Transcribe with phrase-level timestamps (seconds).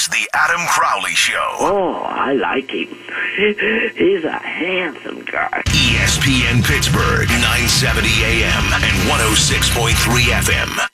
[0.00, 1.56] He's the Adam Crowley Show.
[1.60, 2.88] Oh, I like him.
[3.96, 5.62] He's a handsome guy.
[5.66, 9.92] ESPN Pittsburgh, 970 AM and 106.3
[10.40, 10.89] FM.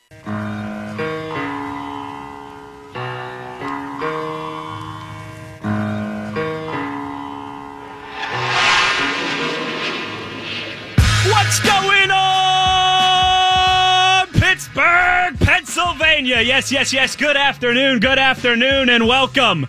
[16.27, 16.55] Pennsylvania?
[16.55, 17.15] Yes, yes, yes.
[17.15, 19.65] Good afternoon, good afternoon, and welcome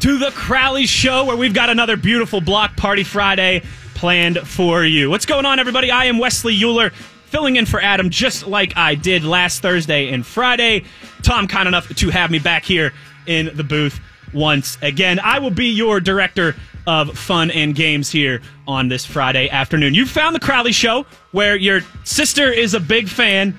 [0.00, 3.62] to the Crowley Show, where we've got another beautiful block party Friday
[3.94, 5.08] planned for you.
[5.08, 5.90] What's going on, everybody?
[5.90, 10.26] I am Wesley Uhler, filling in for Adam, just like I did last Thursday and
[10.26, 10.84] Friday.
[11.22, 12.92] Tom, kind enough to have me back here
[13.26, 14.00] in the booth
[14.34, 15.18] once again.
[15.18, 19.94] I will be your director of fun and games here on this Friday afternoon.
[19.94, 23.56] You found the Crowley Show, where your sister is a big fan,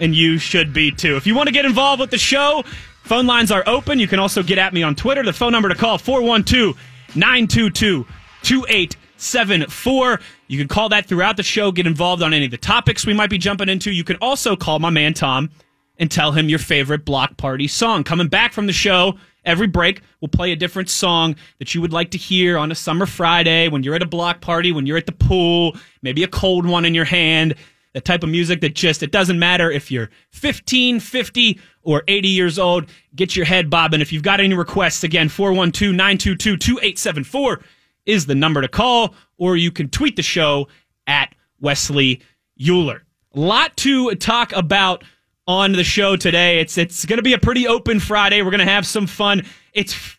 [0.00, 1.16] and you should be too.
[1.16, 2.64] If you want to get involved with the show,
[3.02, 3.98] phone lines are open.
[3.98, 5.22] You can also get at me on Twitter.
[5.22, 6.76] The phone number to call 412
[7.14, 8.06] 922
[8.42, 10.20] 2874.
[10.46, 13.14] You can call that throughout the show, get involved on any of the topics we
[13.14, 13.90] might be jumping into.
[13.90, 15.50] You can also call my man Tom
[15.98, 18.04] and tell him your favorite block party song.
[18.04, 21.92] Coming back from the show, every break, we'll play a different song that you would
[21.92, 24.98] like to hear on a summer Friday when you're at a block party, when you're
[24.98, 27.54] at the pool, maybe a cold one in your hand.
[27.94, 32.28] The type of music that just, it doesn't matter if you're 15, 50, or 80
[32.28, 32.86] years old.
[33.14, 34.00] Get your head bobbing.
[34.00, 37.62] If you've got any requests, again, 412 922 2874
[38.04, 40.68] is the number to call, or you can tweet the show
[41.06, 42.20] at Wesley
[42.60, 43.00] Uhler.
[43.34, 45.04] A lot to talk about
[45.46, 46.60] on the show today.
[46.60, 48.42] It's it's going to be a pretty open Friday.
[48.42, 49.44] We're going to have some fun.
[49.72, 50.18] It's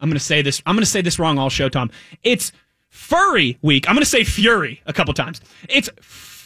[0.00, 0.62] I'm going to say this.
[0.66, 1.90] I'm going to say this wrong all show, Tom.
[2.22, 2.52] It's
[2.88, 3.88] Furry Week.
[3.88, 5.40] I'm going to say Fury a couple times.
[5.68, 5.88] It's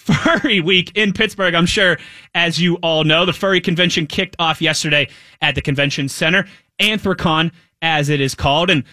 [0.00, 1.54] Furry Week in Pittsburgh.
[1.54, 1.98] I'm sure,
[2.34, 5.08] as you all know, the Furry Convention kicked off yesterday
[5.42, 6.46] at the Convention Center,
[6.80, 8.84] Anthrocon, as it is called, and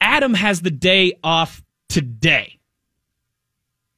[0.00, 2.58] Adam has the day off today.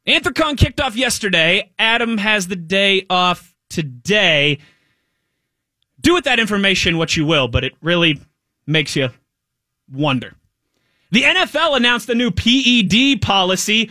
[0.06, 1.70] Anthrocon kicked off yesterday.
[1.79, 4.58] Adam has the day off today.
[6.01, 8.20] Do with that information what you will, but it really
[8.67, 9.11] makes you
[9.92, 10.35] wonder.
[11.12, 13.90] The NFL announced a new PED policy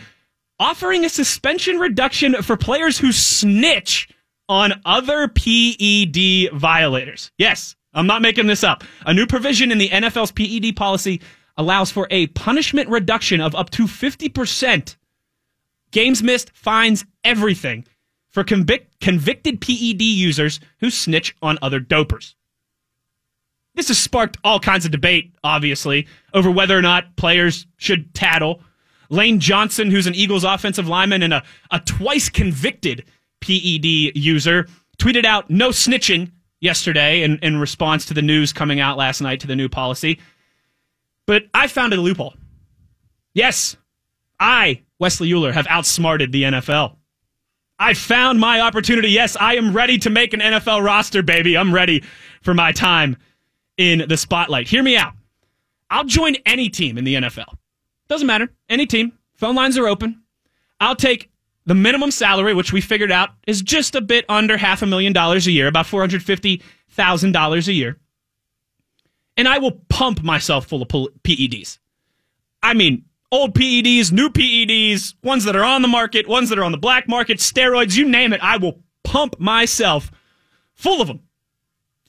[0.62, 4.08] offering a suspension reduction for players who snitch
[4.48, 7.32] on other PED violators.
[7.36, 8.84] Yes, I'm not making this up.
[9.04, 11.20] A new provision in the NFL's PED policy
[11.56, 14.96] allows for a punishment reduction of up to 50%.
[15.90, 17.84] Games missed, fines, everything
[18.30, 22.34] for convic- convicted PED users who snitch on other dopers.
[23.74, 28.60] This has sparked all kinds of debate, obviously, over whether or not players should tattle.
[29.10, 33.04] Lane Johnson, who's an Eagles offensive lineman and a, a twice convicted
[33.40, 33.84] PED
[34.16, 34.66] user,
[34.98, 36.30] tweeted out no snitching
[36.60, 40.18] yesterday in, in response to the news coming out last night to the new policy.
[41.26, 42.34] But I found a loophole.
[43.34, 43.76] Yes,
[44.38, 46.96] I, Wesley Uhler, have outsmarted the NFL.
[47.78, 49.08] I found my opportunity.
[49.08, 51.56] Yes, I am ready to make an NFL roster, baby.
[51.56, 52.04] I'm ready
[52.42, 53.16] for my time
[53.76, 54.68] in the spotlight.
[54.68, 55.14] Hear me out.
[55.90, 57.56] I'll join any team in the NFL.
[58.12, 58.50] Doesn't matter.
[58.68, 59.14] Any team.
[59.36, 60.20] Phone lines are open.
[60.78, 61.30] I'll take
[61.64, 65.14] the minimum salary, which we figured out is just a bit under half a million
[65.14, 67.96] dollars a year, about $450,000 a year.
[69.38, 71.78] And I will pump myself full of PEDs.
[72.62, 76.64] I mean, old PEDs, new PEDs, ones that are on the market, ones that are
[76.64, 78.42] on the black market, steroids, you name it.
[78.42, 80.10] I will pump myself
[80.74, 81.20] full of them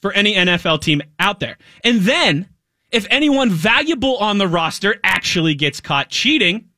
[0.01, 1.57] for any NFL team out there.
[1.81, 2.49] And then,
[2.93, 6.69] if anyone valuable on the roster actually gets caught cheating,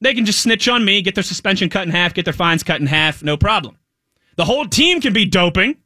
[0.00, 2.62] they can just snitch on me, get their suspension cut in half, get their fines
[2.62, 3.78] cut in half, no problem.
[4.36, 5.76] The whole team can be doping.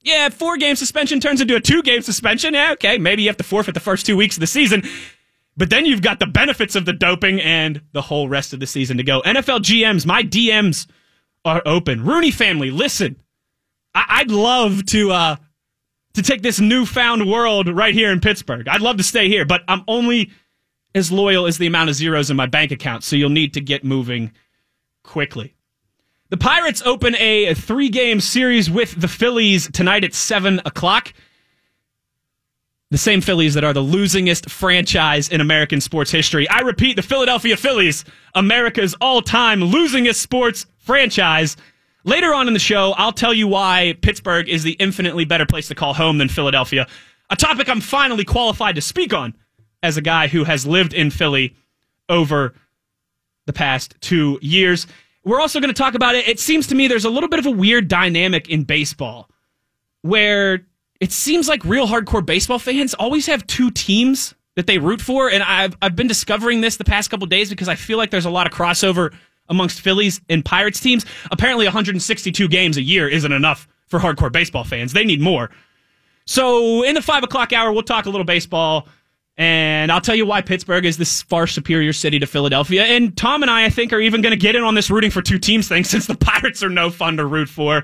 [0.00, 2.54] Yeah, four game suspension turns into a two game suspension.
[2.54, 4.82] Yeah, okay, maybe you have to forfeit the first two weeks of the season.
[5.56, 8.66] But then you've got the benefits of the doping and the whole rest of the
[8.66, 9.22] season to go.
[9.22, 10.86] NFL GMs, my DMs
[11.44, 12.04] are open.
[12.04, 13.16] Rooney family, listen.
[13.94, 15.36] I- would love to uh,
[16.14, 18.66] to take this newfound world right here in Pittsburgh.
[18.68, 20.30] I'd love to stay here, but I'm only
[20.94, 23.60] as loyal as the amount of zeros in my bank account, so you'll need to
[23.60, 24.32] get moving
[25.02, 25.54] quickly.
[26.30, 31.12] The Pirates open a three game series with the Phillies tonight at 7 o'clock.
[32.90, 36.48] The same Phillies that are the losingest franchise in American sports history.
[36.48, 38.04] I repeat, the Philadelphia Phillies,
[38.34, 41.56] America's all time losingest sports franchise.
[42.04, 45.68] Later on in the show, I'll tell you why Pittsburgh is the infinitely better place
[45.68, 46.86] to call home than Philadelphia.
[47.30, 49.34] A topic I'm finally qualified to speak on
[49.82, 51.56] as a guy who has lived in Philly
[52.08, 52.54] over
[53.46, 54.86] the past two years.
[55.24, 56.28] We're also going to talk about it.
[56.28, 59.30] It seems to me there's a little bit of a weird dynamic in baseball
[60.02, 60.66] where
[61.00, 65.30] it seems like real hardcore baseball fans always have two teams that they root for,
[65.30, 68.26] and I've I've been discovering this the past couple days because I feel like there's
[68.26, 69.12] a lot of crossover
[69.48, 71.04] amongst Phillies and Pirates teams.
[71.30, 74.92] Apparently, 162 games a year isn't enough for hardcore baseball fans.
[74.92, 75.50] They need more.
[76.26, 78.88] So in the five o'clock hour, we'll talk a little baseball.
[79.36, 82.84] And I'll tell you why Pittsburgh is this far superior city to Philadelphia.
[82.84, 85.10] And Tom and I, I think, are even going to get in on this rooting
[85.10, 87.82] for two teams thing since the Pirates are no fun to root for.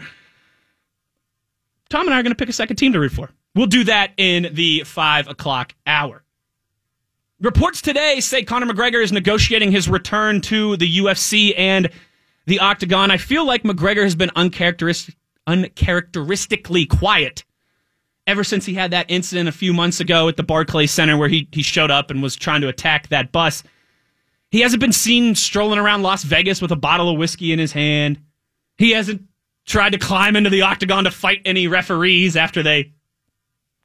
[1.89, 3.31] Tom and I are going to pick a second team to root for.
[3.57, 6.23] We'll do that in the five o'clock hour.
[7.41, 11.89] Reports today say Conor McGregor is negotiating his return to the UFC and
[12.45, 13.11] the Octagon.
[13.11, 15.17] I feel like McGregor has been uncharacteristic,
[15.47, 17.45] uncharacteristically quiet
[18.27, 21.31] ever since he had that incident a few months ago at the Barclays Center where
[21.31, 23.63] he, he showed up and was trying to attack that bus.
[24.51, 27.73] He hasn't been seen strolling around Las Vegas with a bottle of whiskey in his
[27.73, 28.21] hand.
[28.77, 29.23] He hasn't
[29.67, 32.93] tried to climb into the octagon to fight any referees after they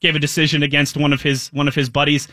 [0.01, 2.27] gave a decision against one of his one of his buddies.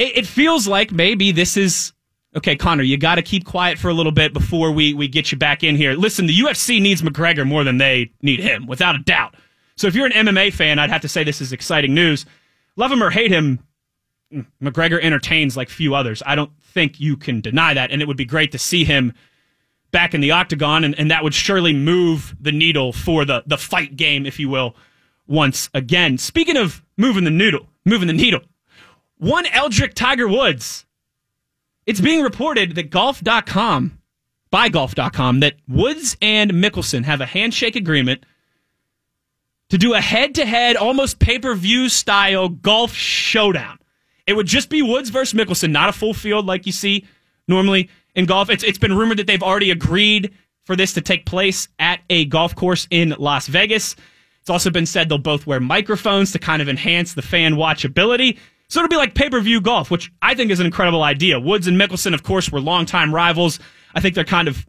[0.00, 1.92] It, it feels like maybe this is
[2.34, 5.30] okay, Conor, You got to keep quiet for a little bit before we we get
[5.30, 5.92] you back in here.
[5.92, 9.34] Listen, the UFC needs McGregor more than they need him, without a doubt.
[9.76, 12.24] So if you're an MMA fan, I'd have to say this is exciting news.
[12.76, 13.60] Love him or hate him,
[14.32, 16.22] mm, McGregor entertains like few others.
[16.24, 19.12] I don't think you can deny that, and it would be great to see him
[19.90, 23.58] back in the octagon, and, and that would surely move the needle for the the
[23.58, 24.76] fight game, if you will,
[25.26, 26.16] once again.
[26.16, 28.40] Speaking of moving the noodle, moving the needle,
[29.20, 30.86] one Eldrick Tiger Woods.
[31.86, 33.98] It's being reported that golf.com,
[34.50, 38.24] by golf.com, that Woods and Mickelson have a handshake agreement
[39.68, 43.78] to do a head to head, almost pay per view style golf showdown.
[44.26, 47.06] It would just be Woods versus Mickelson, not a full field like you see
[47.46, 48.48] normally in golf.
[48.48, 50.32] It's, it's been rumored that they've already agreed
[50.64, 53.96] for this to take place at a golf course in Las Vegas.
[54.40, 58.38] It's also been said they'll both wear microphones to kind of enhance the fan watchability.
[58.70, 61.40] So it'll be like pay per view golf, which I think is an incredible idea.
[61.40, 63.58] Woods and Mickelson, of course, were longtime rivals.
[63.94, 64.64] I think they're kind of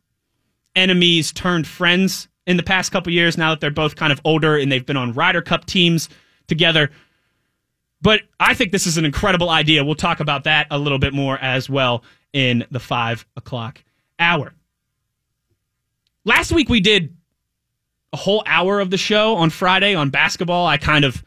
[0.76, 4.58] enemies turned friends in the past couple years now that they're both kind of older
[4.58, 6.10] and they've been on Ryder Cup teams
[6.48, 6.90] together.
[8.02, 9.86] But I think this is an incredible idea.
[9.86, 12.04] We'll talk about that a little bit more as well
[12.34, 13.84] in the five o'clock
[14.18, 14.52] hour.
[16.26, 17.16] Last week we did
[18.14, 20.66] a whole hour of the show on Friday on basketball.
[20.66, 21.24] I kind of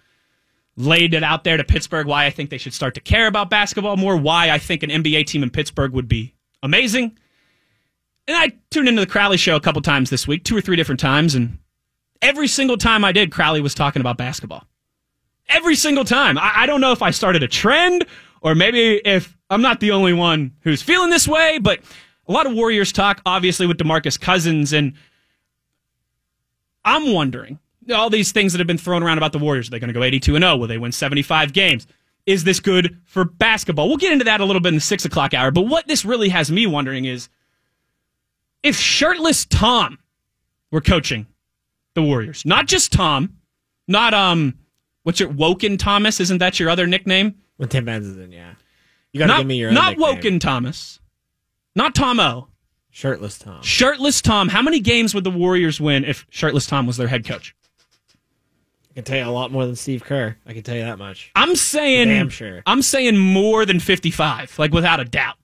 [0.76, 3.50] laid it out there to Pittsburgh why I think they should start to care about
[3.50, 7.16] basketball more, why I think an NBA team in Pittsburgh would be amazing.
[8.26, 10.76] And I tuned into the Crowley show a couple times this week, two or three
[10.76, 11.58] different times, and
[12.22, 14.66] every single time I did, Crowley was talking about basketball.
[15.48, 16.38] Every single time.
[16.38, 18.06] I, I don't know if I started a trend
[18.40, 21.80] or maybe if I'm not the only one who's feeling this way, but
[22.26, 24.94] a lot of Warriors talk, obviously, with DeMarcus Cousins, and
[26.84, 27.58] I'm wondering
[27.92, 29.68] all these things that have been thrown around about the Warriors.
[29.68, 30.56] Are they going to go 82 and 0?
[30.56, 31.86] Will they win 75 games?
[32.26, 33.88] Is this good for basketball?
[33.88, 35.50] We'll get into that a little bit in the six o'clock hour.
[35.50, 37.28] But what this really has me wondering is
[38.62, 39.98] if shirtless Tom
[40.70, 41.26] were coaching
[41.94, 43.36] the Warriors, not just Tom,
[43.86, 44.54] not um,
[45.02, 46.18] what's your Woken Thomas?
[46.18, 47.34] Isn't that your other nickname?
[47.58, 48.54] When Tim in, yeah.
[49.12, 50.14] You got to give me your not nickname.
[50.14, 50.98] Woken Thomas,
[51.76, 52.48] not Tom O.
[52.90, 53.60] Shirtless Tom.
[53.62, 54.48] Shirtless Tom.
[54.48, 57.54] How many games would the Warriors win if Shirtless Tom was their head coach?
[58.94, 60.36] I can tell you a lot more than Steve Kerr.
[60.46, 61.32] I can tell you that much.
[61.34, 62.62] I'm saying, Damn sure.
[62.64, 65.34] I'm saying more than 55, like without a doubt.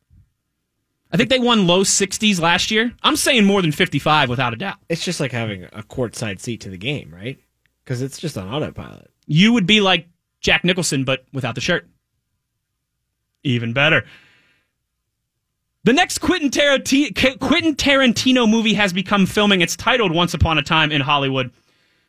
[1.11, 2.93] I think they won low 60s last year.
[3.03, 4.77] I'm saying more than 55 without a doubt.
[4.89, 7.41] It's just like having a courtside seat to the game, right?
[7.83, 9.11] Because it's just on autopilot.
[9.27, 10.07] You would be like
[10.41, 11.89] Jack Nicholson, but without the shirt.
[13.43, 14.05] Even better.
[15.83, 19.63] The next Quentin, Tarantino, Quentin Tarantino movie has become filming.
[19.63, 21.51] It's titled Once Upon a Time in Hollywood.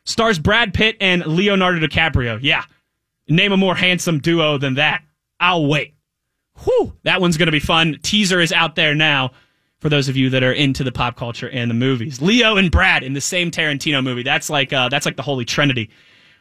[0.04, 2.38] Stars Brad Pitt and Leonardo DiCaprio.
[2.42, 2.64] Yeah.
[3.28, 5.02] Name a more handsome duo than that.
[5.38, 5.94] I'll wait.
[6.64, 7.98] Whew, that one's going to be fun.
[8.02, 9.32] Teaser is out there now
[9.80, 12.20] for those of you that are into the pop culture and the movies.
[12.20, 14.22] Leo and Brad in the same Tarantino movie.
[14.22, 15.90] That's like uh, that's like the holy trinity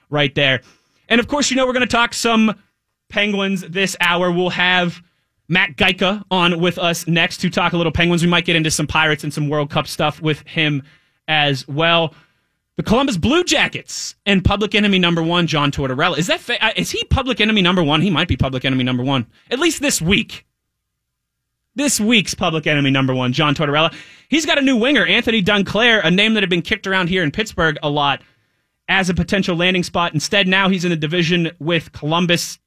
[0.10, 0.62] right there.
[1.10, 2.53] And of course, you know we're going to talk some
[3.10, 4.32] Penguins this hour.
[4.32, 5.01] We'll have
[5.48, 8.22] Matt Geica on with us next to talk a little Penguins.
[8.22, 10.84] We might get into some Pirates and some World Cup stuff with him
[11.27, 12.13] as well.
[12.78, 16.18] The Columbus Blue Jackets and Public Enemy number one, John Tortorella.
[16.18, 18.01] Is that fa- uh, is he Public Enemy number one?
[18.01, 20.46] He might be Public Enemy number one at least this week.
[21.75, 23.94] This week's Public Enemy number one, John Tortorella.
[24.30, 27.24] He's got a new winger, Anthony Duclair, a name that had been kicked around here
[27.24, 28.22] in Pittsburgh a lot
[28.90, 30.13] as a potential landing spot.
[30.13, 32.60] Instead, now he's in the division with Columbus.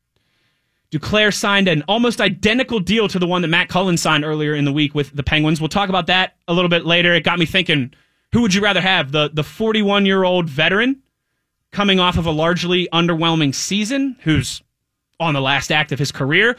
[0.90, 4.64] Duclair signed an almost identical deal to the one that Matt Cullen signed earlier in
[4.64, 5.60] the week with the Penguins.
[5.60, 7.12] We'll talk about that a little bit later.
[7.12, 7.92] It got me thinking
[8.34, 9.12] who would you rather have?
[9.12, 11.02] The the 41 year old veteran
[11.70, 14.60] coming off of a largely underwhelming season, who's
[15.20, 16.56] on the last act of his career,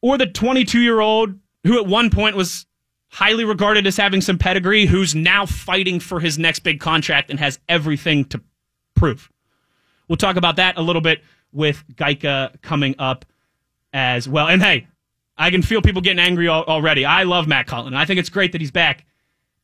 [0.00, 2.64] or the 22 year old who at one point was
[3.08, 7.40] highly regarded as having some pedigree, who's now fighting for his next big contract and
[7.40, 8.40] has everything to
[8.94, 9.30] prove.
[10.06, 13.24] We'll talk about that a little bit with Gajtka coming up
[13.92, 14.46] as well.
[14.46, 14.86] And hey,
[15.36, 17.04] I can feel people getting angry already.
[17.04, 17.94] I love Matt Cullen.
[17.94, 19.04] I think it's great that he's back.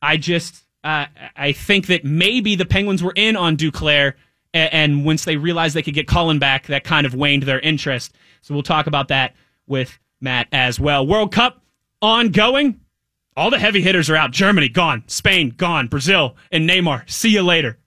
[0.01, 1.05] I just, uh,
[1.35, 4.13] I think that maybe the Penguins were in on Duclair,
[4.53, 7.59] and, and once they realized they could get Cullen back, that kind of waned their
[7.59, 8.13] interest.
[8.41, 9.35] So we'll talk about that
[9.67, 11.05] with Matt as well.
[11.05, 11.61] World Cup
[12.01, 12.79] ongoing.
[13.35, 14.31] All the heavy hitters are out.
[14.31, 17.07] Germany gone, Spain gone, Brazil and Neymar.
[17.09, 17.77] See you later.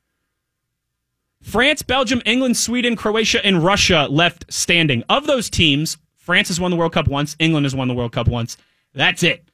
[1.42, 5.02] France, Belgium, England, Sweden, Croatia, and Russia left standing.
[5.08, 8.12] Of those teams, France has won the World Cup once, England has won the World
[8.12, 8.58] Cup once.
[8.94, 9.49] That's it.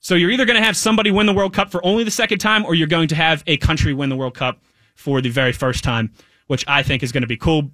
[0.00, 2.38] So you're either going to have somebody win the World Cup for only the second
[2.38, 4.62] time, or you're going to have a country win the World Cup
[4.94, 6.12] for the very first time,
[6.46, 7.70] which I think is going to be cool.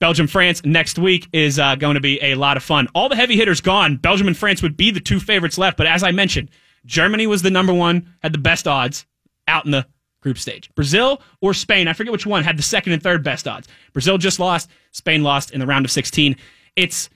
[0.00, 2.88] Belgium, France next week is uh, going to be a lot of fun.
[2.94, 3.96] All the heavy hitters gone.
[3.96, 6.50] Belgium and France would be the two favorites left, but as I mentioned,
[6.86, 9.06] Germany was the number one, had the best odds
[9.48, 9.86] out in the
[10.20, 10.72] group stage.
[10.74, 13.68] Brazil or Spain, I forget which one, had the second and third best odds.
[13.92, 16.36] Brazil just lost, Spain lost in the round of 16.
[16.76, 17.10] It's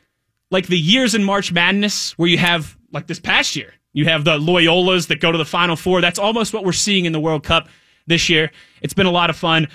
[0.51, 4.25] like the years in March Madness where you have, like this past year, you have
[4.25, 6.01] the Loyolas that go to the Final Four.
[6.01, 7.69] That's almost what we're seeing in the World Cup
[8.07, 8.51] this year.
[8.81, 9.69] It's been a lot of fun.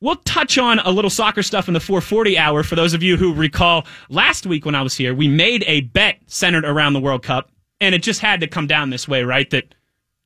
[0.00, 2.62] We'll touch on a little soccer stuff in the 440 hour.
[2.62, 5.82] For those of you who recall last week when I was here, we made a
[5.82, 7.50] bet centered around the World Cup,
[7.80, 9.48] and it just had to come down this way, right?
[9.50, 9.74] That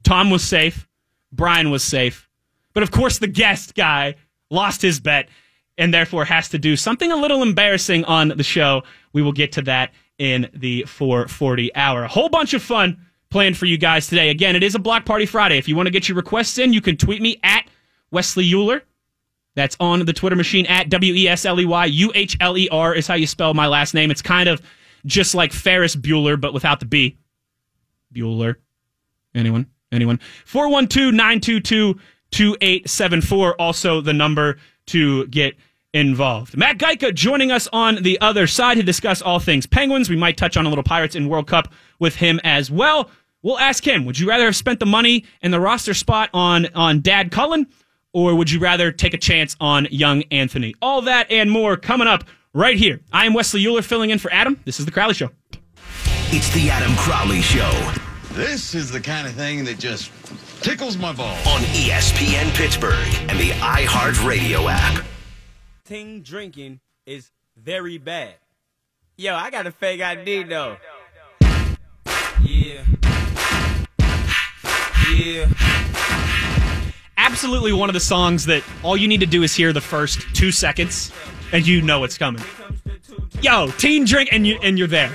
[0.03, 0.89] Tom was safe,
[1.31, 2.29] Brian was safe,
[2.73, 4.15] but of course the guest guy
[4.51, 5.29] lost his bet
[5.79, 8.83] and therefore has to do something a little embarrassing on the show.
[9.13, 12.05] We will get to that in the 440 hour.
[12.05, 14.31] A whole bunch of fun planned for you guys today.
[14.31, 15.59] Again, it is a Block Party Friday.
[15.59, 17.67] If you want to get your requests in, you can tweet me at
[18.11, 18.83] Wesley Uhler.
[19.55, 22.59] That's on the Twitter machine at W E S L E Y U H L
[22.59, 24.11] E R is how you spell my last name.
[24.11, 24.61] It's kind of
[25.07, 27.17] just like Ferris Bueller, but without the B.
[28.15, 28.57] Bueller.
[29.35, 29.67] Anyone?
[29.93, 30.21] Anyone?
[30.45, 31.95] 412 922
[32.31, 33.61] 2874.
[33.61, 35.57] Also, the number to get
[35.97, 36.57] involved.
[36.57, 40.11] Matt Gajtka joining us on the other side to discuss all things Penguins.
[40.11, 43.11] We might touch on a little Pirates in World Cup with him as well.
[43.43, 46.67] We'll ask him, would you rather have spent the money and the roster spot on,
[46.75, 47.67] on Dad Cullen,
[48.13, 50.75] or would you rather take a chance on young Anthony?
[50.83, 53.01] All that and more coming up right here.
[53.13, 54.61] I am Wesley Uhler filling in for Adam.
[54.65, 55.31] This is The Crowley Show.
[56.29, 57.71] It's the Adam Crowley Show
[58.33, 60.11] This is the kind of thing that just
[60.61, 61.39] tickles my balls.
[61.47, 65.05] on ESPN Pittsburgh and the iHeartRadio app.
[65.87, 68.35] Ting drinking is very bad.
[69.17, 70.77] Yo, I got a fake ID though.
[72.43, 72.85] Yeah.
[75.15, 75.49] Yeah.
[77.17, 80.23] Absolutely one of the songs that all you need to do is hear the first
[80.35, 81.13] two seconds
[81.53, 82.43] and you know it's coming.
[83.41, 85.15] Yo, teen drink and you and you're there.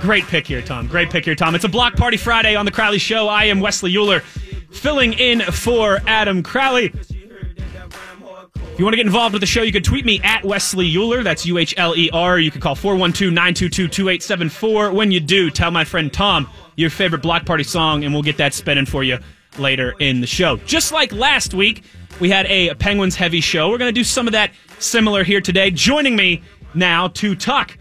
[0.00, 0.88] Great pick here, Tom.
[0.88, 1.54] Great pick here, Tom.
[1.54, 3.28] It's a block party Friday on the Crowley Show.
[3.28, 4.22] I am Wesley Uhler,
[4.72, 6.92] filling in for Adam Crowley.
[8.78, 10.88] If you want to get involved with the show, you can tweet me at Wesley
[10.88, 11.24] Uhler.
[11.24, 12.38] That's U H L E R.
[12.38, 14.92] You can call 412 922 2874.
[14.92, 18.36] When you do, tell my friend Tom your favorite block party song, and we'll get
[18.36, 19.18] that spinning for you
[19.58, 20.58] later in the show.
[20.58, 21.82] Just like last week,
[22.20, 23.68] we had a Penguins heavy show.
[23.68, 25.72] We're going to do some of that similar here today.
[25.72, 26.40] Joining me
[26.72, 27.76] now to talk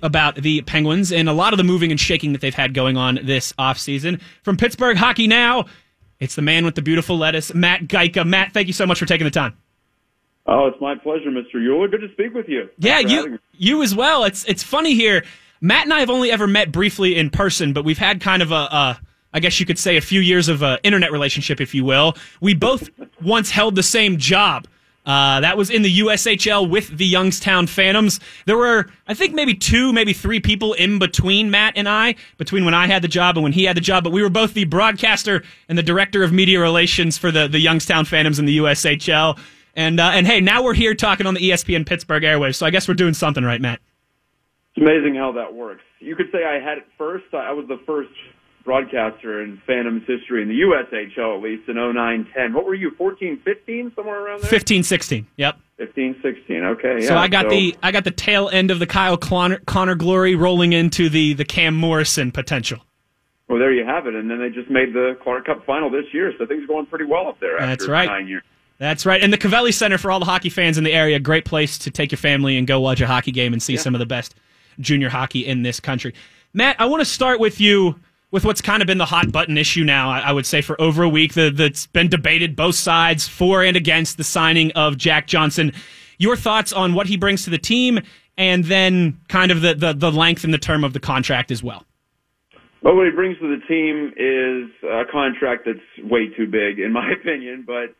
[0.00, 2.96] about the Penguins and a lot of the moving and shaking that they've had going
[2.96, 4.18] on this offseason.
[4.44, 5.66] From Pittsburgh Hockey Now,
[6.20, 8.26] it's the man with the beautiful lettuce, Matt Gajtka.
[8.26, 9.54] Matt, thank you so much for taking the time.
[10.50, 11.56] Oh, it's my pleasure, Mr.
[11.56, 11.90] Uhler.
[11.90, 12.70] Good to speak with you.
[12.78, 14.24] Yeah, Thanks for having you you as well.
[14.24, 15.24] It's it's funny here.
[15.60, 18.50] Matt and I have only ever met briefly in person, but we've had kind of
[18.50, 19.00] a, a
[19.34, 22.16] I guess you could say a few years of a internet relationship, if you will.
[22.40, 22.88] We both
[23.22, 24.66] once held the same job.
[25.04, 28.20] Uh, that was in the USHL with the Youngstown Phantoms.
[28.44, 32.66] There were, I think, maybe two, maybe three people in between Matt and I, between
[32.66, 34.04] when I had the job and when he had the job.
[34.04, 37.58] But we were both the broadcaster and the director of media relations for the, the
[37.58, 39.38] Youngstown Phantoms in the USHL.
[39.78, 42.56] And uh, and hey, now we're here talking on the ESPN Pittsburgh airwaves.
[42.56, 43.78] So I guess we're doing something right, Matt.
[44.74, 45.84] It's amazing how that works.
[46.00, 47.26] You could say I had it first.
[47.32, 48.10] I was the first
[48.64, 52.54] broadcaster in Phantoms history in the USHL, at least in 09 10.
[52.54, 54.50] What were you, 14, 15, somewhere around there?
[54.50, 55.28] 15, 16.
[55.36, 55.60] Yep.
[55.76, 56.64] 15, 16.
[56.64, 57.06] Okay.
[57.06, 57.16] So.
[57.16, 60.72] I got the I got the tail end of the Kyle Connor, Connor glory rolling
[60.72, 62.80] into the the Cam Morrison potential.
[63.48, 64.16] Well, there you have it.
[64.16, 66.86] And then they just made the Clark Cup final this year, so things are going
[66.86, 68.08] pretty well up there after That's right.
[68.08, 68.42] nine years.
[68.78, 69.22] That's right.
[69.22, 71.90] And the Covelli Center for all the hockey fans in the area, great place to
[71.90, 74.34] take your family and go watch a hockey game and see some of the best
[74.78, 76.14] junior hockey in this country.
[76.54, 77.98] Matt, I want to start with you
[78.30, 80.80] with what's kind of been the hot button issue now, I, I would say, for
[80.80, 81.34] over a week.
[81.34, 85.72] The, that's been debated both sides for and against the signing of Jack Johnson.
[86.18, 88.00] Your thoughts on what he brings to the team,
[88.36, 91.62] and then kind of the the, the length and the term of the contract as
[91.62, 91.84] well.
[92.82, 96.92] Well, what he brings to the team is a contract that's way too big, in
[96.92, 97.94] my opinion, but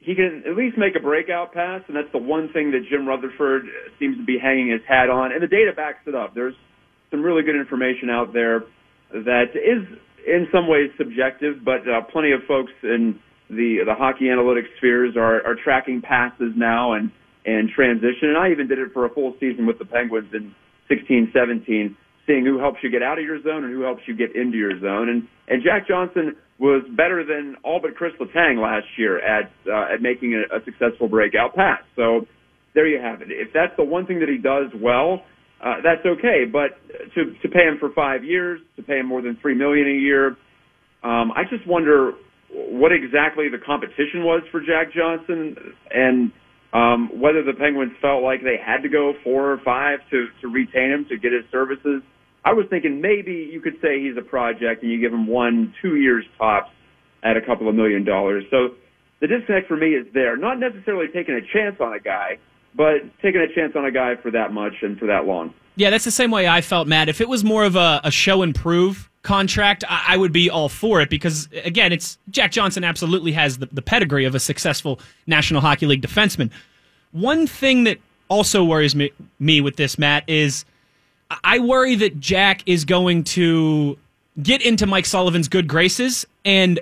[0.00, 3.06] he can at least make a breakout pass, and that's the one thing that Jim
[3.06, 3.66] Rutherford
[3.98, 6.34] seems to be hanging his hat on, and the data backs it up.
[6.34, 6.54] There's
[7.10, 8.64] some really good information out there
[9.12, 9.86] that is
[10.26, 13.18] in some ways subjective, but uh, plenty of folks in
[13.50, 17.10] the the hockey analytics spheres are, are tracking passes now and
[17.46, 18.28] and transition.
[18.28, 20.54] And I even did it for a full season with the Penguins in
[20.88, 24.14] 16, 17 seeing who helps you get out of your zone and who helps you
[24.14, 25.08] get into your zone.
[25.08, 29.94] And and Jack Johnson was better than all but Chris Letang last year at uh,
[29.94, 31.80] at making a, a successful breakout pass.
[31.96, 32.26] So
[32.74, 33.28] there you have it.
[33.30, 35.22] If that's the one thing that he does well,
[35.64, 36.44] uh, that's okay.
[36.50, 36.78] But
[37.14, 39.98] to to pay him for five years, to pay him more than three million a
[39.98, 40.36] year,
[41.02, 42.12] um, I just wonder
[42.50, 45.56] what exactly the competition was for Jack Johnson
[45.90, 46.32] and
[46.72, 50.48] um, whether the Penguins felt like they had to go four or five to to
[50.48, 52.02] retain him to get his services.
[52.48, 55.74] I was thinking maybe you could say he's a project and you give him one,
[55.82, 56.70] two years tops
[57.22, 58.42] at a couple of million dollars.
[58.50, 58.70] So
[59.20, 60.34] the disconnect for me is there.
[60.34, 62.38] Not necessarily taking a chance on a guy,
[62.74, 65.52] but taking a chance on a guy for that much and for that long.
[65.76, 67.10] Yeah, that's the same way I felt, Matt.
[67.10, 70.48] If it was more of a, a show and prove contract, I, I, would be
[70.48, 74.40] all for it because, again, it's Jack Johnson absolutely has the, the pedigree of a
[74.40, 76.50] successful National Hockey League defenseman.
[77.12, 80.64] One thing that also worries me, me with this, Matt, is–
[81.44, 83.98] I worry that Jack is going to
[84.42, 86.80] get into Mike Sullivan's good graces and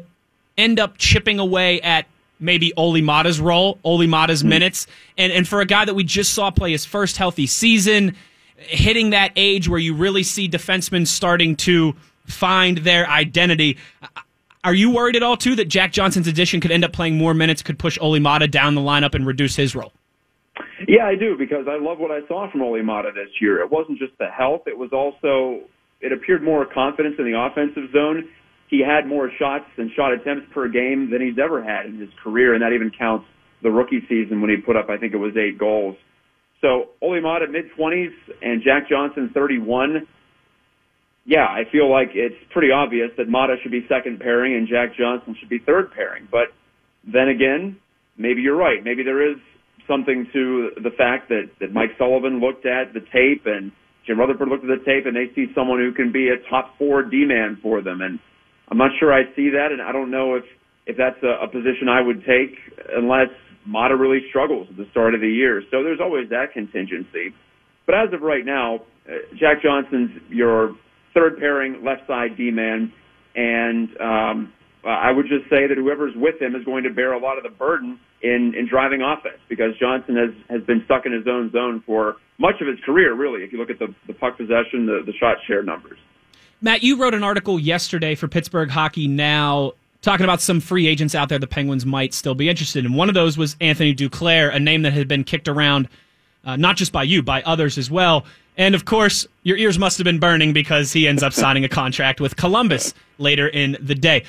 [0.57, 2.07] end up chipping away at
[2.38, 4.50] maybe Olli Maatta's role, Olli Maatta's mm-hmm.
[4.50, 4.87] minutes.
[5.19, 8.15] And, and for a guy that we just saw play his first healthy season,
[8.57, 11.95] hitting that age where you really see defensemen starting to
[12.26, 13.79] find their identity.
[14.65, 17.35] Are you worried at all, too, that Jack Johnson's addition could end up playing more
[17.35, 19.93] minutes, could push Olli Maatta down the lineup and reduce his role?
[20.87, 23.61] Yeah, I do because I love what I saw from Olli Maatta this year.
[23.61, 25.64] It wasn't just the health; it was also
[26.00, 28.28] it appeared more confidence in the offensive zone.
[28.69, 32.10] He had more shots and shot attempts per game than he's ever had in his
[32.23, 33.26] career, and that even counts
[33.62, 35.97] the rookie season when he put up I think it was eight goals.
[36.60, 38.12] So Olli Maatta mid twenties
[38.43, 40.06] and Jack Johnson thirty one.
[41.25, 44.95] Yeah, I feel like it's pretty obvious that Maatta should be second pairing and Jack
[44.97, 46.28] Johnson should be third pairing.
[46.30, 46.54] But
[47.02, 47.78] then again,
[48.17, 48.84] maybe you're right.
[48.84, 49.39] Maybe there is
[49.88, 53.72] something to the fact that, that Mike Sullivan looked at the tape and
[54.06, 56.78] Jim Rutherford looked at the tape and they see someone who can be a top
[56.78, 58.00] four D man for them.
[58.00, 58.18] And
[58.68, 60.44] I'm not sure I see that, and I don't know if
[60.86, 62.54] if that's a, a position I would take
[62.94, 63.30] unless
[63.66, 65.62] Maatta really struggles at the start of the year.
[65.70, 67.34] So there's always that contingency.
[67.86, 70.76] But as of right now, uh, Jack Johnson's your
[71.14, 72.92] third pairing left side D man,
[73.34, 74.52] and um,
[74.84, 77.42] I would just say that whoever's with him is going to bear a lot of
[77.42, 81.50] the burden in, in driving offense because Johnson has, has been stuck in his own
[81.52, 84.87] zone for much of his career, really, if you look at the, the puck possession,
[84.87, 85.99] the, the shot share numbers.
[86.61, 91.15] Matt, you wrote an article yesterday for Pittsburgh Hockey Now talking about some free agents
[91.15, 92.95] out there the Penguins might still be interested in.
[92.95, 95.89] One of those was Anthony Duclair, a name that had been kicked around
[96.45, 98.25] uh, not just by you, by others as well.
[98.57, 101.69] And of course, your ears must have been burning because he ends up signing a
[101.69, 104.25] contract with Columbus later in the day.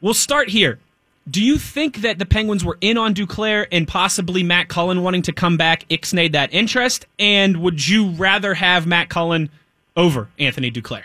[0.00, 0.78] We'll start here.
[1.28, 5.22] Do you think that the Penguins were in on Duclair and possibly Matt Cullen wanting
[5.22, 7.06] to come back ixnayed that interest?
[7.18, 9.50] And would you rather have Matt Cullen
[9.96, 11.02] over Anthony Duclair?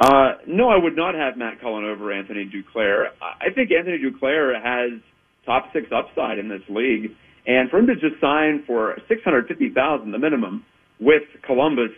[0.00, 3.10] Uh, no, I would not have Matt Cullen over Anthony Duclair.
[3.20, 4.98] I think Anthony Duclair has
[5.44, 7.14] top six upside in this league,
[7.46, 10.64] and for him to just sign for six hundred fifty thousand, the minimum,
[10.98, 11.92] with Columbus,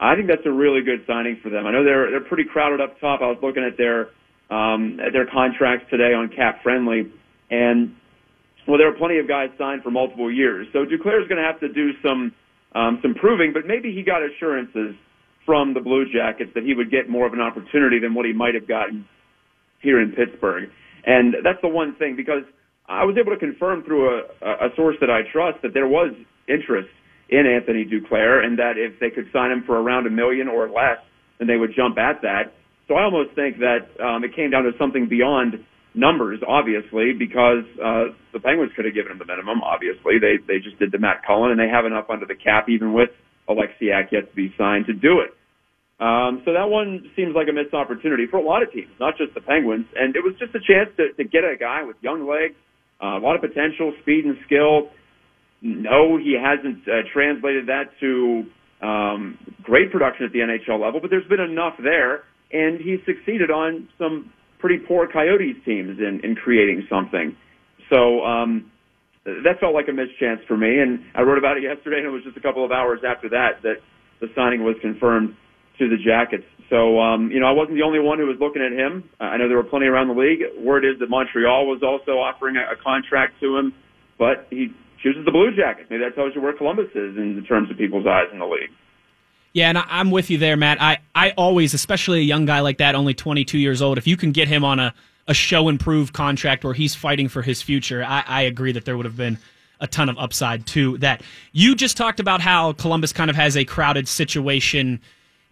[0.00, 1.66] I think that's a really good signing for them.
[1.66, 3.20] I know they're they're pretty crowded up top.
[3.20, 4.08] I was looking at their
[4.52, 7.10] um, their contracts today on cap friendly.
[7.50, 7.96] And
[8.68, 10.66] well, there are plenty of guys signed for multiple years.
[10.72, 12.32] So Duclair is going to have to do some
[12.74, 14.96] um, some proving, but maybe he got assurances
[15.44, 18.32] from the Blue Jackets that he would get more of an opportunity than what he
[18.32, 19.06] might have gotten
[19.82, 20.70] here in Pittsburgh.
[21.04, 22.44] And that's the one thing because
[22.88, 26.14] I was able to confirm through a, a source that I trust that there was
[26.48, 26.88] interest
[27.28, 30.68] in Anthony Duclair and that if they could sign him for around a million or
[30.68, 30.98] less,
[31.38, 32.54] then they would jump at that.
[32.88, 35.64] So I almost think that um, it came down to something beyond
[35.94, 39.62] numbers, obviously, because uh, the Penguins could have given him the minimum.
[39.62, 42.68] Obviously, they they just did the Matt Cullen, and they have enough under the cap,
[42.68, 43.10] even with
[43.48, 45.36] Oleksiak yet to be signed, to do it.
[46.02, 49.16] Um, so that one seems like a missed opportunity for a lot of teams, not
[49.16, 49.86] just the Penguins.
[49.94, 52.58] And it was just a chance to, to get a guy with young legs,
[52.98, 54.90] uh, a lot of potential, speed and skill.
[55.62, 58.42] No, he hasn't uh, translated that to
[58.84, 63.50] um, great production at the NHL level, but there's been enough there and he succeeded
[63.50, 67.36] on some pretty poor Coyotes teams in, in creating something.
[67.90, 68.70] So um,
[69.24, 70.78] that felt like a missed chance for me.
[70.78, 73.28] And I wrote about it yesterday, and it was just a couple of hours after
[73.30, 73.82] that that
[74.20, 75.34] the signing was confirmed
[75.78, 76.46] to the Jackets.
[76.70, 79.04] So, um, you know, I wasn't the only one who was looking at him.
[79.20, 80.40] I know there were plenty around the league.
[80.56, 83.74] Word is that Montreal was also offering a, a contract to him,
[84.18, 85.90] but he chooses the Blue Jackets.
[85.90, 88.70] Maybe that tells you where Columbus is in terms of people's eyes in the league.
[89.52, 90.80] Yeah, and I'm with you there, Matt.
[90.80, 94.16] I, I always, especially a young guy like that, only 22 years old, if you
[94.16, 94.94] can get him on a,
[95.28, 98.96] a show improved contract where he's fighting for his future, I, I agree that there
[98.96, 99.38] would have been
[99.80, 101.22] a ton of upside to that.
[101.52, 105.00] You just talked about how Columbus kind of has a crowded situation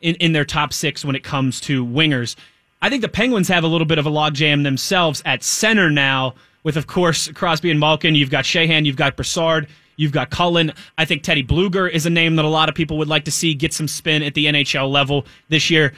[0.00, 2.36] in, in their top six when it comes to wingers.
[2.80, 6.34] I think the Penguins have a little bit of a logjam themselves at center now,
[6.62, 8.14] with, of course, Crosby and Malkin.
[8.14, 9.66] You've got Sheahan, you've got Brassard,
[10.00, 10.72] you've got Cullen.
[10.96, 13.30] I think Teddy Blueger is a name that a lot of people would like to
[13.30, 15.92] see get some spin at the NHL level this year.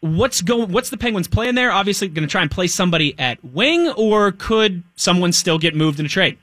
[0.00, 0.70] What's going?
[0.72, 1.72] What's the Penguins playing there?
[1.72, 6.00] Obviously, going to try and play somebody at wing, or could someone still get moved
[6.00, 6.38] in a trade?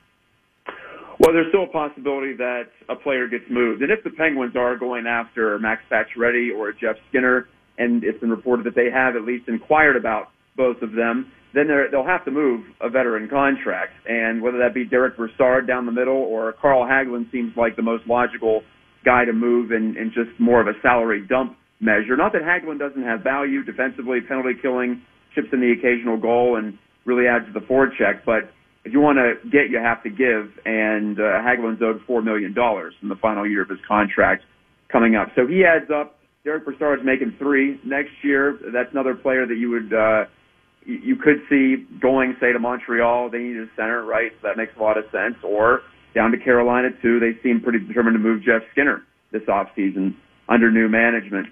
[1.20, 3.82] Well, there's still a possibility that a player gets moved.
[3.82, 8.30] And if the Penguins are going after Max Pacioretty or Jeff Skinner, and it's been
[8.30, 12.30] reported that they have at least inquired about both of them, then they'll have to
[12.30, 13.92] move a veteran contract.
[14.06, 17.82] And whether that be Derek Brassard down the middle or Carl Hagelin seems like the
[17.82, 18.62] most logical
[19.04, 22.16] guy to move in, in just more of a salary dump measure.
[22.16, 25.02] Not that Hagelin doesn't have value defensively, penalty killing,
[25.34, 28.52] chips in the occasional goal, and really adds to the forecheck, but
[28.84, 30.50] if you want to get, you have to give.
[30.64, 34.42] And uh, Hagelin's owed four million dollars in the final year of his contract
[34.90, 35.28] coming up.
[35.36, 36.16] So he adds up.
[36.44, 38.58] Derek Brassard's making three next year.
[38.72, 40.24] That's another player that you would uh,
[40.88, 43.30] you could see going, say, to Montreal.
[43.30, 44.32] They need a center, right?
[44.40, 45.36] So that makes a lot of sense.
[45.44, 45.82] Or
[46.14, 47.20] down to Carolina too.
[47.20, 50.14] They seem pretty determined to move Jeff Skinner this offseason
[50.48, 51.48] under new management.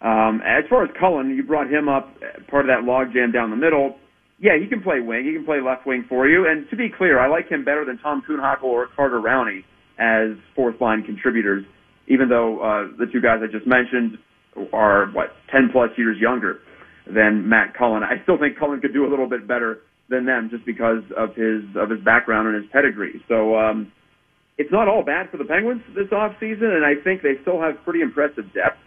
[0.00, 2.08] Um, as far as Cullen, you brought him up,
[2.48, 3.96] part of that logjam down the middle
[4.40, 5.26] yeah, he can play wing.
[5.26, 6.48] He can play left wing for you.
[6.48, 9.64] And to be clear, I like him better than Tom Kuhnhackl or Carter Rowney
[9.98, 11.64] as fourth line contributors,
[12.08, 14.16] even though uh, the two guys I just mentioned
[14.72, 16.60] are, what, 10 plus years younger
[17.06, 18.02] than Matt Cullen.
[18.02, 21.34] I still think Cullen could do a little bit better than them just because of
[21.34, 23.22] his of his background and his pedigree.
[23.28, 23.92] So um,
[24.58, 27.60] it's not all bad for the Penguins this off season, and I think they still
[27.60, 28.78] have pretty impressive depth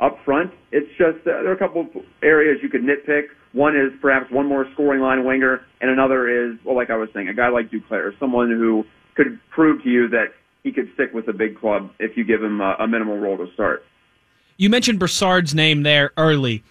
[0.00, 0.50] up front.
[0.72, 1.88] It's just uh, there are a couple of
[2.22, 3.28] areas you could nitpick.
[3.52, 7.08] One is perhaps one more scoring line winger, and another is, well, like I was
[7.14, 11.14] saying, a guy like Duclair, someone who could prove to you that he could stick
[11.14, 13.84] with a big club if you give him a, a minimal role to start.
[14.56, 16.64] You mentioned Brassard's name there early.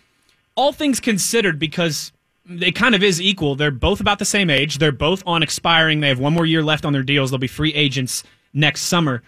[0.55, 2.11] All things considered, because
[2.47, 3.55] it kind of is equal.
[3.55, 4.77] They're both about the same age.
[4.77, 5.99] They're both on expiring.
[5.99, 7.31] They have one more year left on their deals.
[7.31, 9.23] They'll be free agents next summer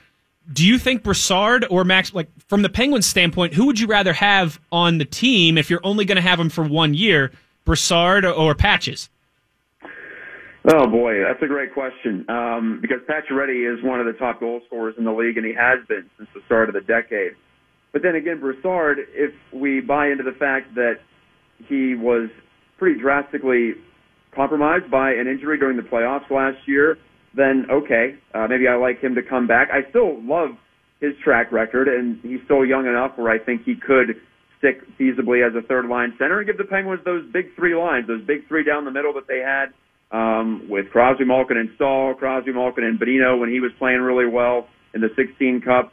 [0.51, 4.13] do you think Brassard or Max, like from the Penguins' standpoint, who would you rather
[4.13, 7.31] have on the team if you're only going to have them for one year,
[7.63, 9.09] Brassard or, Patches?
[10.73, 12.25] Oh boy, that's a great question.
[12.27, 15.53] Um, because Pacioretty is one of the top goal scorers in the league, and he
[15.53, 17.33] has been since the start of the decade.
[17.91, 20.99] But then again, Brassard, if we buy into the fact that
[21.67, 22.29] he was
[22.77, 23.73] pretty drastically
[24.33, 26.97] compromised by an injury during the playoffs last year,
[27.35, 29.69] then okay, uh, maybe I like him to come back.
[29.71, 30.49] I still love
[30.99, 34.15] his track record, and he's still young enough where I think he could
[34.57, 38.07] stick feasibly as a third line center and give the Penguins those big three lines,
[38.07, 39.73] those big three down the middle that they had
[40.11, 44.27] um, with Crosby, Malkin, and Staal, Crosby, Malkin, and Bonino when he was playing really
[44.27, 45.91] well in the 16 Cup.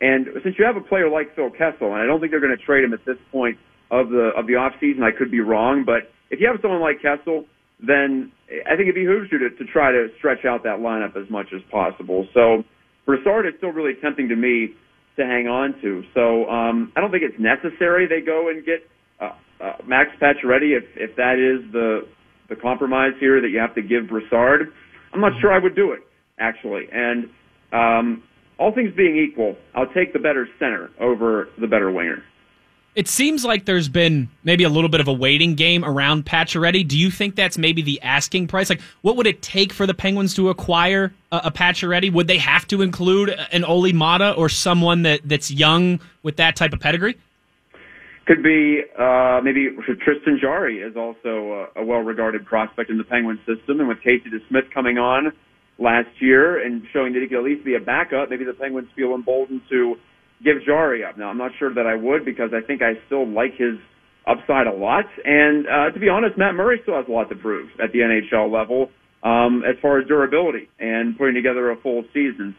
[0.00, 2.56] And since you have a player like Phil Kessel, and I don't think they're going
[2.56, 3.56] to trade him at this point
[3.92, 6.80] of the of the off season, I could be wrong, but if you have someone
[6.80, 7.44] like Kessel
[7.82, 8.30] then
[8.66, 11.46] I think it behooves you to, to try to stretch out that lineup as much
[11.54, 12.26] as possible.
[12.32, 12.62] So
[13.04, 14.74] Brassard is still really tempting to me
[15.16, 16.02] to hang on to.
[16.14, 18.86] So um, I don't think it's necessary they go and get
[19.20, 22.06] uh, uh, Max Pacioretty if if that is the
[22.48, 24.72] the compromise here that you have to give Brassard.
[25.12, 26.00] I'm not sure I would do it
[26.38, 26.86] actually.
[26.92, 27.28] And
[27.72, 28.22] um,
[28.58, 32.22] all things being equal, I'll take the better center over the better winger.
[32.94, 36.86] It seems like there's been maybe a little bit of a waiting game around Pacioretty.
[36.86, 38.68] Do you think that's maybe the asking price?
[38.68, 42.12] Like, what would it take for the Penguins to acquire a, a Pacioretty?
[42.12, 46.54] Would they have to include an Olli Maatta or someone that, that's young with that
[46.54, 47.16] type of pedigree?
[48.26, 49.70] Could be uh, maybe
[50.04, 54.28] Tristan Jarry is also a, a well-regarded prospect in the Penguin system, and with Casey
[54.28, 55.32] DeSmith coming on
[55.78, 58.88] last year and showing that he could at least be a backup, maybe the Penguins
[58.94, 59.96] feel emboldened to
[60.44, 61.18] give Jarry up.
[61.18, 63.78] Now, I'm not sure that I would because I think I still like his
[64.26, 65.04] upside a lot.
[65.24, 68.00] And uh, to be honest, Matt Murray still has a lot to prove at the
[68.00, 68.90] NHL level
[69.22, 72.54] um, as far as durability and putting together a full season.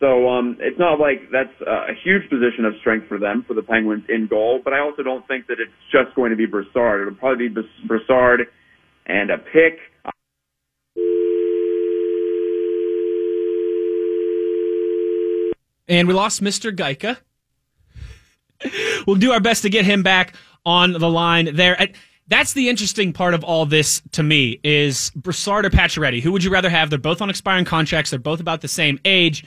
[0.00, 3.62] So um, it's not like that's a huge position of strength for them, for the
[3.62, 4.60] Penguins in goal.
[4.64, 7.02] But I also don't think that it's just going to be Brassard.
[7.02, 8.48] It'll probably be Brassard
[9.06, 9.76] and a pick
[15.90, 16.74] And we lost Mr.
[16.74, 17.18] Gajtka.
[19.06, 21.88] we'll do our best to get him back on the line there.
[22.28, 26.22] That's the interesting part of all this to me is Brassard or Pacioretty.
[26.22, 26.90] Who would you rather have?
[26.90, 28.10] They're both on expiring contracts.
[28.10, 29.44] They're both about the same age.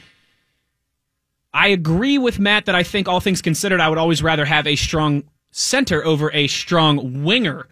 [1.53, 4.67] I agree with Matt that I think all things considered, I would always rather have
[4.67, 7.69] a strong center over a strong winger.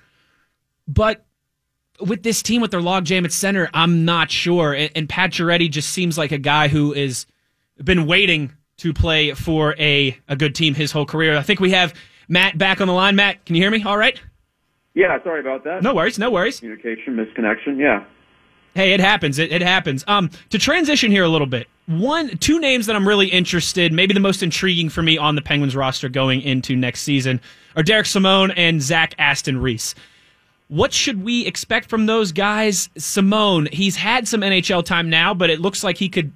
[0.87, 1.25] But
[1.99, 4.73] with this team, with their logjam at center, I'm not sure.
[4.73, 7.25] And, and Pacioretty just seems like a guy who is
[7.83, 11.37] been waiting to play for a, a good team his whole career.
[11.37, 11.93] I think we have
[12.27, 13.15] Matt back on the line.
[13.15, 13.83] Matt, can you hear me?
[13.83, 14.19] All right.
[14.95, 15.83] Yeah, sorry about that.
[15.83, 16.17] No worries.
[16.17, 16.59] No worries.
[16.59, 17.77] Communication misconnection.
[17.77, 18.03] Yeah.
[18.73, 19.37] Hey, it happens.
[19.37, 20.03] It, it happens.
[20.07, 24.15] Um, to transition here a little bit, one, two names that I'm really interested, maybe
[24.15, 27.39] the most intriguing for me on the Penguins roster going into next season
[27.75, 29.93] are Derek Simone and Zach Aston Reese.
[30.69, 32.89] What should we expect from those guys?
[32.97, 36.31] Simone, he's had some NHL time now, but it looks like he could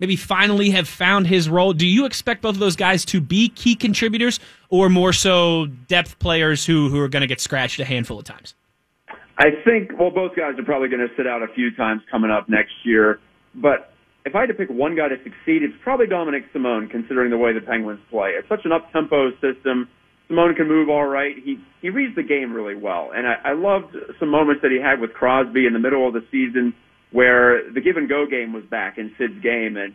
[0.00, 1.72] maybe finally have found his role.
[1.72, 6.18] Do you expect both of those guys to be key contributors or more so depth
[6.18, 8.54] players who, who are going to get scratched a handful of times?
[9.38, 12.30] I think, well, both guys are probably going to sit out a few times coming
[12.30, 13.20] up next year.
[13.54, 13.92] But
[14.26, 17.38] if I had to pick one guy to succeed, it's probably Dominic Simone, considering the
[17.38, 18.32] way the Penguins play.
[18.36, 19.88] It's such an up-tempo system.
[20.28, 21.34] Simone can move all right.
[21.42, 24.78] He he reads the game really well, and I, I loved some moments that he
[24.80, 26.72] had with Crosby in the middle of the season,
[27.12, 29.94] where the give and go game was back in Sid's game, and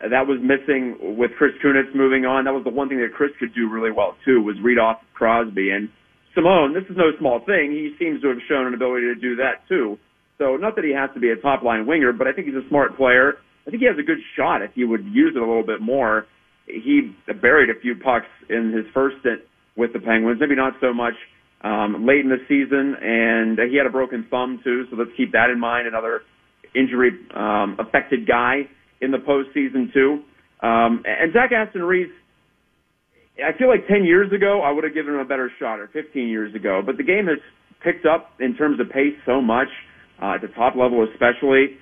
[0.00, 2.44] that was missing with Chris Kunitz moving on.
[2.44, 4.98] That was the one thing that Chris could do really well too, was read off
[5.14, 5.88] Crosby and
[6.34, 6.74] Simone.
[6.74, 7.72] This is no small thing.
[7.72, 9.98] He seems to have shown an ability to do that too.
[10.38, 12.56] So not that he has to be a top line winger, but I think he's
[12.56, 13.34] a smart player.
[13.66, 15.80] I think he has a good shot if he would use it a little bit
[15.80, 16.26] more.
[16.66, 19.40] He buried a few pucks in his first stint
[19.76, 21.14] with the Penguins, maybe not so much
[21.62, 24.84] um, late in the season, and he had a broken thumb too.
[24.90, 25.88] So let's keep that in mind.
[25.88, 26.20] Another
[26.76, 28.68] injury um, affected guy
[29.00, 30.22] in the postseason too.
[30.66, 32.12] Um, and Zach Aston Reese,
[33.36, 35.88] I feel like 10 years ago I would have given him a better shot, or
[35.92, 36.82] 15 years ago.
[36.84, 37.38] But the game has
[37.82, 39.68] picked up in terms of pace so much
[40.22, 41.76] uh, at the top level, especially.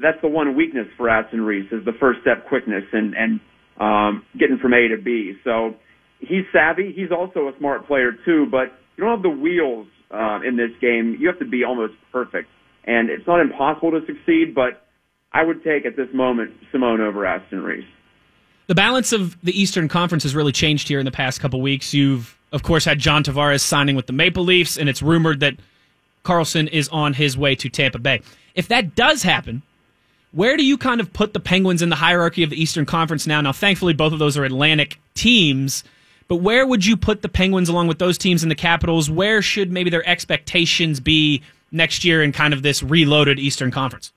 [0.00, 3.40] That's the one weakness for Aston Reese is the first step quickness and and
[3.80, 5.34] um, getting from A to B.
[5.44, 5.74] So
[6.20, 6.92] he's savvy.
[6.94, 10.70] He's also a smart player too, but you don't have the wheels uh, in this
[10.80, 11.16] game.
[11.18, 12.48] You have to be almost perfect,
[12.84, 14.54] and it's not impossible to succeed.
[14.54, 14.86] But
[15.32, 17.84] I would take at this moment Simone over Aston Reese.
[18.66, 21.92] The balance of the Eastern Conference has really changed here in the past couple weeks.
[21.92, 25.54] You've, of course, had John Tavares signing with the Maple Leafs, and it's rumored that
[26.22, 28.22] Carlson is on his way to Tampa Bay.
[28.54, 29.62] If that does happen,
[30.30, 33.26] where do you kind of put the Penguins in the hierarchy of the Eastern Conference
[33.26, 33.40] now?
[33.40, 35.84] Now, thankfully, both of those are Atlantic teams,
[36.28, 39.10] but where would you put the Penguins along with those teams in the Capitals?
[39.10, 41.42] Where should maybe their expectations be
[41.72, 44.12] next year in kind of this reloaded Eastern Conference?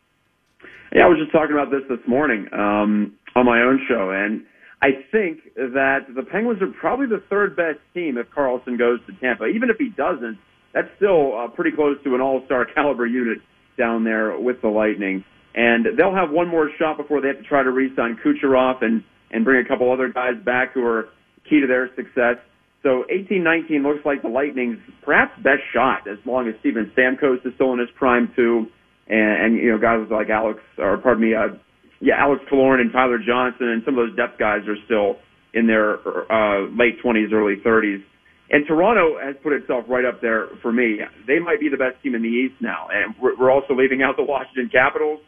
[0.94, 4.46] Yeah, I was just talking about this this morning um, on my own show, and
[4.82, 9.14] I think that the Penguins are probably the third best team if Carlson goes to
[9.20, 9.46] Tampa.
[9.46, 10.38] Even if he doesn't,
[10.74, 13.40] that's still uh, pretty close to an all-star caliber unit
[13.78, 15.24] down there with the Lightning.
[15.56, 19.04] And they'll have one more shot before they have to try to re-sign Kucherov and
[19.32, 21.10] and bring a couple other guys back who are
[21.50, 22.38] key to their success.
[22.86, 27.52] So 18-19 looks like the Lightning's perhaps best shot as long as Steven Stamkos is
[27.56, 28.68] still in his prime too,
[29.08, 31.58] and, and you know guys like Alex or pardon me, uh,
[32.00, 35.18] yeah Alex Killorn and Tyler Johnson and some of those depth guys are still
[35.56, 35.98] in their
[36.30, 38.04] uh, late 20s, early 30s.
[38.52, 41.00] And Toronto has put itself right up there for me.
[41.26, 44.16] They might be the best team in the East now, and we're also leaving out
[44.16, 45.22] the Washington Capitals.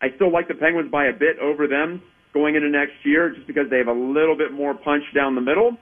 [0.00, 2.00] I still like the Penguins by a bit over them
[2.32, 5.44] going into next year, just because they have a little bit more punch down the
[5.44, 5.76] middle.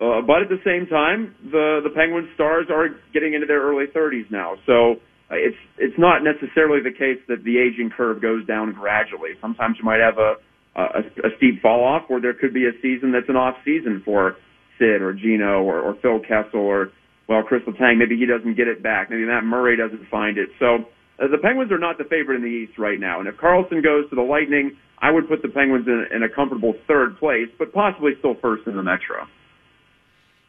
[0.00, 3.86] Uh, but at the same time, the the Penguins stars are getting into their early
[3.86, 4.98] 30s now, so
[5.30, 9.38] uh, it's it's not necessarily the case that the aging curve goes down gradually.
[9.40, 10.34] Sometimes you might have a
[10.76, 14.02] a, a steep fall off, or there could be a season that's an off season
[14.04, 14.36] for
[14.78, 16.90] Sid or Gino or, or Phil Kessel or
[17.28, 17.98] well Chris Letang.
[17.98, 19.10] Maybe he doesn't get it back.
[19.10, 20.48] Maybe Matt Murray doesn't find it.
[20.58, 20.90] So
[21.22, 23.20] uh, the Penguins are not the favorite in the East right now.
[23.20, 26.28] And if Carlson goes to the Lightning, I would put the Penguins in, in a
[26.28, 29.26] comfortable third place, but possibly still first in the Metro.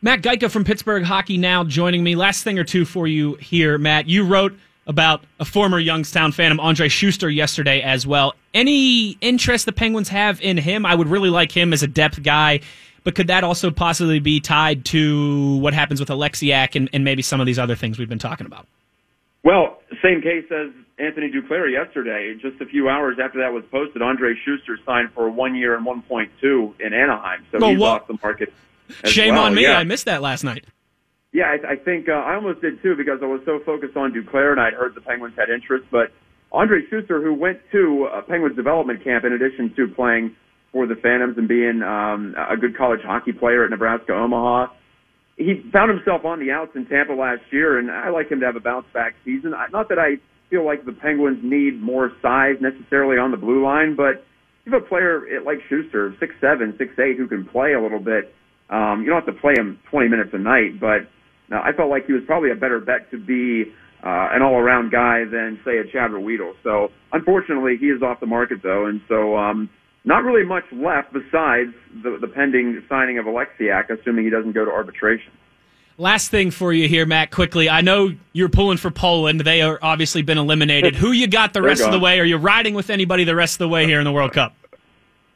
[0.05, 2.13] Matt Gajtka from Pittsburgh Hockey Now joining me.
[2.15, 4.07] Last thing or two for you here, Matt.
[4.07, 4.53] You wrote
[4.85, 8.35] about a former Youngstown Phantom, Andrej Sustr, yesterday as well.
[8.53, 10.85] Any interest the Penguins have in him?
[10.85, 12.59] I would really like him as a depth guy,
[13.03, 17.23] but could that also possibly be tied to what happens with Oleksiak and, and maybe
[17.23, 18.67] some of these other things we've been talking about?
[19.41, 22.35] Well, same case as Anthony Duclair yesterday.
[22.39, 25.83] Just a few hours after that was posted, Andrej Sustr signed for one year and
[25.83, 28.53] 1.2 in Anaheim, so Well, he's what- off the market.
[29.05, 29.45] Shame well.
[29.45, 29.63] on me.
[29.63, 29.77] Yeah.
[29.77, 30.65] I missed that last night.
[31.33, 34.13] Yeah, I, I think uh, I almost did too because I was so focused on
[34.13, 35.85] Duclair and I'd heard the Penguins had interest.
[35.91, 36.13] But
[36.53, 40.35] Andrej Sustr, who went to uh, Penguins development camp in addition to playing
[40.71, 44.67] for the Phantoms and being um, a good college hockey player at Nebraska Omaha.
[45.37, 48.45] He found himself on the outs in Tampa last year, and I like him to
[48.45, 49.51] have a bounce back season.
[49.71, 50.15] Not that I
[50.49, 54.23] feel like the Penguins need more size necessarily on the blue line, but
[54.63, 57.99] you have a player like Sustr, six seven, six eight, who can play a little
[57.99, 58.33] bit.
[58.69, 61.07] Um, you don't have to play him 20 minutes a night, but
[61.51, 63.71] uh, I felt like he was probably a better bet to be
[64.03, 66.53] uh, an all-around guy than say a Chad Ruhwedel.
[66.63, 69.69] So unfortunately, he is off the market though, and so um,
[70.03, 71.73] not really much left besides
[72.03, 75.31] the, the pending signing of Oleksiak, assuming he doesn't go to arbitration.
[75.97, 77.69] Last thing for you here, Matt, quickly.
[77.69, 79.39] I know you're pulling for Poland.
[79.41, 80.93] They are obviously been eliminated.
[80.97, 82.19] Who you got the They're rest of the way?
[82.19, 84.53] Are you riding with anybody the rest of the way here in the World Cup?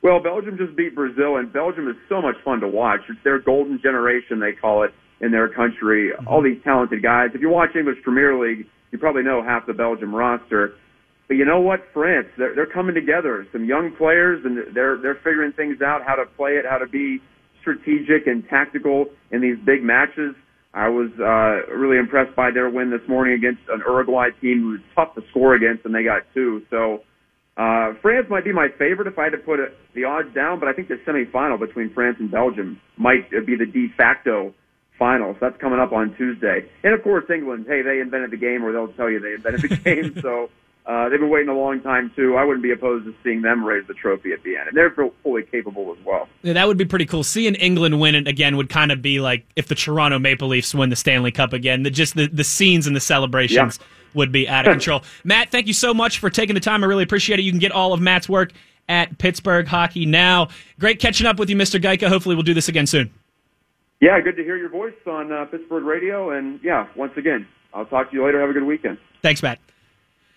[0.01, 3.01] Well, Belgium just beat Brazil, and Belgium is so much fun to watch.
[3.09, 6.11] It's their golden generation, they call it, in their country.
[6.25, 7.29] All these talented guys.
[7.33, 10.75] If you watch English Premier League, you probably know half the Belgium roster.
[11.27, 11.81] But you know what?
[11.93, 13.45] France, they're, they're coming together.
[13.51, 16.87] Some young players, and they're they're figuring things out, how to play it, how to
[16.87, 17.19] be
[17.61, 20.33] strategic and tactical in these big matches.
[20.73, 24.69] I was uh, really impressed by their win this morning against an Uruguay team who
[24.69, 26.63] was tough to score against, and they got two.
[26.69, 27.03] So
[27.59, 30.61] uh, France might be my favorite if I had to put it, the odds down,
[30.61, 34.53] but I think the semifinal between France and Belgium might be the de facto
[34.97, 35.33] final.
[35.33, 36.69] So that's coming up on Tuesday.
[36.83, 37.65] And of course, England.
[37.67, 40.21] Hey, they invented the game, or they'll tell you they invented the game.
[40.21, 40.49] So
[40.85, 42.37] uh, they've been waiting a long time too.
[42.37, 44.95] I wouldn't be opposed to seeing them raise the trophy at the end, and they're
[45.21, 46.29] fully capable as well.
[46.43, 47.25] Yeah, that would be pretty cool.
[47.25, 50.73] Seeing England win it again would kind of be like if the Toronto Maple Leafs
[50.73, 51.83] win the Stanley Cup again.
[51.83, 53.79] The, just the, the scenes and the celebrations
[54.13, 55.03] would be out of control.
[55.23, 56.83] Matt, thank you so much for taking the time.
[56.83, 57.43] I really appreciate it.
[57.43, 58.51] You can get all of Matt's work
[58.87, 60.49] at Pittsburgh Hockey Now.
[60.79, 61.81] Great catching up with you, Mr.
[61.81, 62.07] Gajtka.
[62.07, 63.11] Hopefully, we'll do this again soon.
[64.01, 67.85] Yeah, good to hear your voice on uh, Pittsburgh radio, and yeah, once again, I'll
[67.85, 68.39] talk to you later.
[68.39, 68.97] Have a good weekend.
[69.21, 69.59] Thanks, Matt.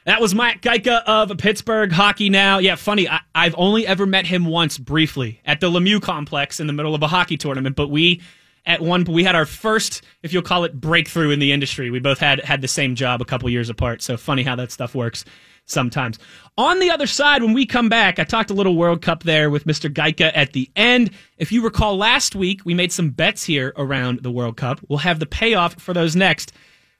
[0.05, 2.59] That was Matt Gajtka of Pittsburgh Hockey Now.
[2.59, 3.09] Yeah, funny.
[3.09, 6.95] I, I've only ever met him once briefly at the Lemieux complex in the middle
[6.95, 8.21] of a hockey tournament, but we
[8.67, 11.91] at one we had our first, if you'll call it, breakthrough in the industry.
[11.91, 14.03] We both had had the same job a couple years apart.
[14.03, 15.25] So funny how that stuff works
[15.65, 16.19] sometimes.
[16.59, 19.51] On the other side, when we come back, I talked a little World Cup there
[19.51, 19.93] with Mr.
[19.93, 21.11] Gajtka at the end.
[21.39, 24.81] If you recall last week, we made some bets here around the World Cup.
[24.89, 26.53] We'll have the payoff for those next.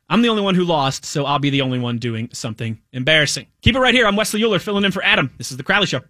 [0.09, 3.47] I'm the only one who lost, so I'll be the only one doing something embarrassing.
[3.63, 4.07] Keep it right here.
[4.07, 5.31] I'm Wesley Uhler filling in for Adam.
[5.39, 6.01] This is The Crowley Show.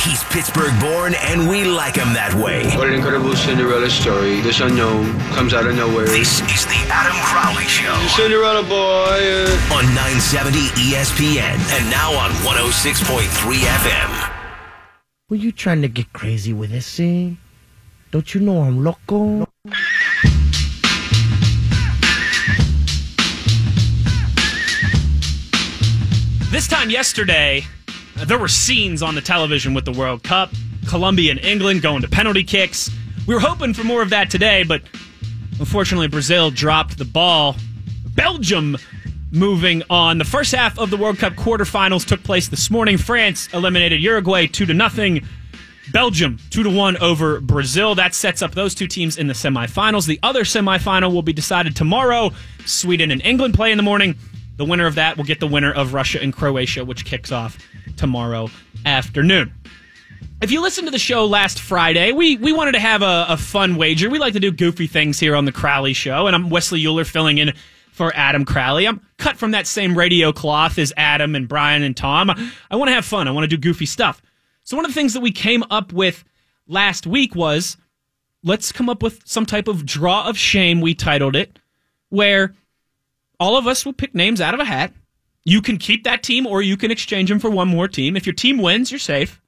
[0.00, 2.70] He's Pittsburgh born, and we like him that way.
[2.76, 4.40] What an incredible Cinderella story.
[4.40, 6.06] This unknown comes out of nowhere.
[6.06, 9.18] This is the Adam Crowley Show Cinderella boy.
[9.18, 10.58] uh, on 970
[10.94, 13.26] ESPN and now on 106.3
[13.66, 14.32] FM.
[15.28, 17.38] Were you trying to get crazy with this thing?
[18.12, 19.46] Don't you know I'm loco?
[26.50, 27.66] This time yesterday,
[28.24, 30.50] there were scenes on the television with the World Cup.
[30.88, 32.90] Colombia and England going to penalty kicks.
[33.26, 34.82] We were hoping for more of that today, but
[35.58, 37.56] unfortunately, Brazil dropped the ball.
[38.14, 38.78] Belgium
[39.32, 40.18] moving on.
[40.18, 42.96] The first half of the World Cup quarterfinals took place this morning.
[42.96, 45.26] France eliminated Uruguay 2 to nothing.
[45.92, 47.94] Belgium 2 to 1 over Brazil.
[47.94, 50.06] That sets up those two teams in the semifinals.
[50.06, 52.30] The other semifinal will be decided tomorrow.
[52.64, 54.16] Sweden and England play in the morning.
[54.56, 57.58] The winner of that will get the winner of Russia and Croatia, which kicks off
[57.96, 58.48] tomorrow
[58.84, 59.52] afternoon.
[60.42, 63.36] If you listened to the show last Friday, we, we wanted to have a, a
[63.36, 64.10] fun wager.
[64.10, 67.06] We like to do goofy things here on the Crowley Show, and I'm Wesley Uhler
[67.06, 67.54] filling in
[67.90, 68.86] for Adam Crowley.
[68.86, 72.30] I'm cut from that same radio cloth as Adam and Brian and Tom.
[72.70, 73.26] I want to have fun.
[73.26, 74.20] I want to do goofy stuff.
[74.64, 76.22] So one of the things that we came up with
[76.68, 77.78] last week was
[78.42, 81.58] let's come up with some type of draw of shame, we titled it,
[82.10, 82.54] where
[83.40, 84.92] all of us will pick names out of a hat.
[85.46, 88.16] You can keep that team or you can exchange them for one more team.
[88.16, 89.40] If your team wins, you're safe.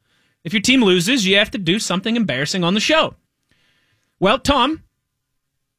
[0.44, 3.16] If your team loses, you have to do something embarrassing on the show.
[4.20, 4.84] Well, Tom,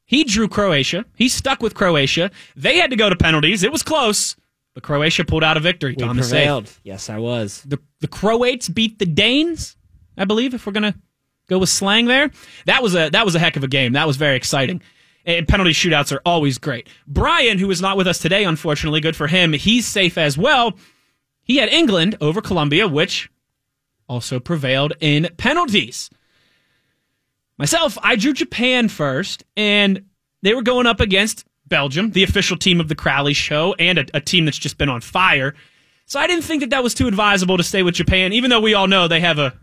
[0.04, 1.06] he drew Croatia.
[1.16, 2.32] He stuck with Croatia.
[2.58, 3.64] They had to go to penalties.
[3.64, 4.36] It was close,
[4.74, 5.96] but Croatia pulled out a victory.
[5.98, 6.40] We Tom is safe.
[6.40, 6.70] prevailed.
[6.84, 7.62] Yes, I was.
[7.66, 9.78] The the Croats beat the Danes,
[10.18, 10.96] I believe, if we're gonna
[11.48, 12.30] go with slang there.
[12.66, 13.94] That was a that was a heck of a game.
[13.94, 14.82] That was very exciting.
[15.30, 16.90] And penalty shootouts are always great.
[17.06, 19.54] Brian, who is not with us today, unfortunately, good for him.
[19.54, 20.74] He's safe as well.
[21.44, 23.30] He had England over Colombia, which
[24.08, 26.10] also prevailed in penalties.
[27.60, 30.06] Myself, I drew Japan first, and
[30.42, 34.06] they were going up against Belgium, the official team of the Crowley Show, and a,
[34.16, 35.54] a team that's just been on fire.
[36.08, 38.62] So I didn't think that that was too advisable to stay with Japan, even though
[38.62, 39.54] we all know they have a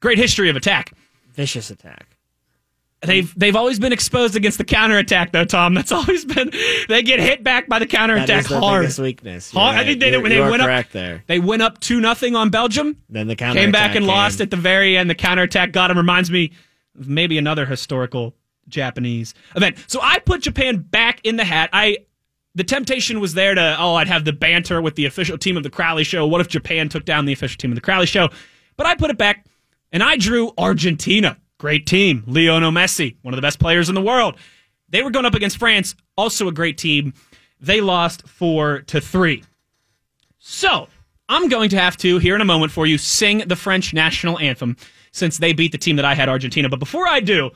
[0.00, 0.94] great history of attack.
[1.32, 2.15] Vicious attack.
[3.06, 5.74] They've they've always been exposed against the counterattack though, Tom.
[5.74, 6.50] That's always been
[6.88, 8.82] they get hit back by the That counterattack is their hard.
[8.82, 9.52] biggest weakness.
[9.54, 9.76] You're Hard.
[9.76, 11.24] I think they You're- they you are went up there.
[11.26, 12.96] They went up two nothing on Belgium.
[13.08, 15.08] Then the counter came back and lost at the very end.
[15.08, 15.96] The counterattack got him.
[15.96, 16.52] Reminds me
[16.98, 18.34] of maybe another historical
[18.68, 19.76] Japanese event.
[19.86, 21.70] So I put Japan back in the hat.
[21.72, 21.98] I
[22.54, 25.62] the temptation was there to oh I'd have the banter with the official team of
[25.62, 26.26] the Crowley Show.
[26.26, 28.30] What if Japan took down the official team of the Crowley Show?
[28.76, 29.46] But I put it back
[29.92, 31.38] and I drew Argentina.
[31.58, 32.22] Great team.
[32.26, 34.36] Lionel Messi, one of the best players in the world.
[34.88, 37.14] They were going up against France, also a great team.
[37.60, 39.42] They lost four to three.
[40.38, 40.88] So
[41.28, 44.38] I'm going to have to, here in a moment for you, sing the French national
[44.38, 44.76] anthem
[45.12, 46.68] since they beat the team that I had, Argentina.
[46.68, 47.50] But before I do,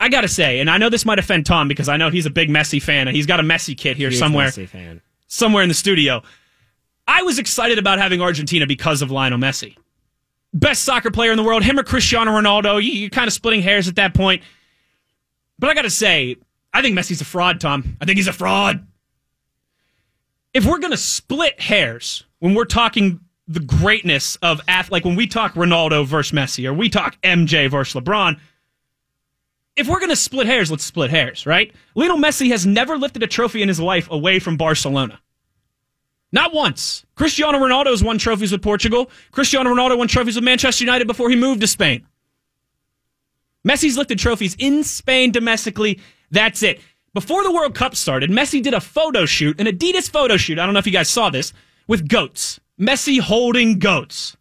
[0.00, 2.26] I got to say, and I know this might offend Tom because I know he's
[2.26, 5.00] a big Messi fan and he's got a Messi kit here Huge somewhere, Messi fan.
[5.28, 6.22] somewhere in the studio.
[7.06, 9.76] I was excited about having Argentina because of Lionel Messi.
[10.54, 12.74] Best soccer player in the world, him or Cristiano Ronaldo.
[12.82, 14.42] You- You're kind of splitting hairs at that point.
[15.58, 16.36] But I got to say,
[16.74, 17.96] I think Messi's a fraud, Tom.
[18.00, 18.86] I think he's a fraud.
[20.52, 25.16] If we're going to split hairs when we're talking the greatness of ath- like when
[25.16, 28.38] we talk Ronaldo versus Messi or we talk MJ versus LeBron,
[29.76, 31.72] if we're going to split hairs, let's split hairs, right?
[31.94, 35.18] Lionel Messi has never lifted a trophy in his life away from Barcelona.
[36.32, 37.04] Not once.
[37.14, 39.10] Cristiano Ronaldo's won trophies with Portugal.
[39.30, 42.06] Cristiano Ronaldo won trophies with Manchester United before he moved to Spain.
[43.66, 46.00] Messi's lifted trophies in Spain domestically.
[46.30, 46.80] That's it.
[47.14, 50.58] Before the World Cup started, Messi did a photo shoot, an Adidas photo shoot.
[50.58, 51.52] I don't know if you guys saw this,
[51.86, 52.58] with goats.
[52.80, 54.36] Messi holding goats.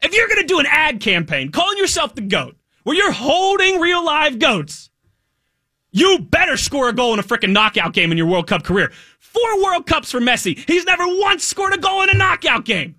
[0.00, 3.80] If you're going to do an ad campaign calling yourself the GOAT, where you're holding
[3.80, 4.90] real live goats,
[5.92, 8.92] you better score a goal in a freaking knockout game in your World Cup career.
[9.34, 10.56] Four World Cups for Messi.
[10.68, 12.94] He's never once scored a goal in a knockout game.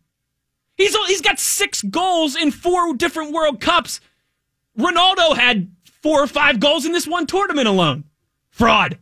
[0.75, 4.01] He's he's got six goals in four different World Cups.
[4.77, 5.71] Ronaldo had
[6.03, 8.03] four or five goals in this one tournament alone.
[8.49, 8.99] Fraud.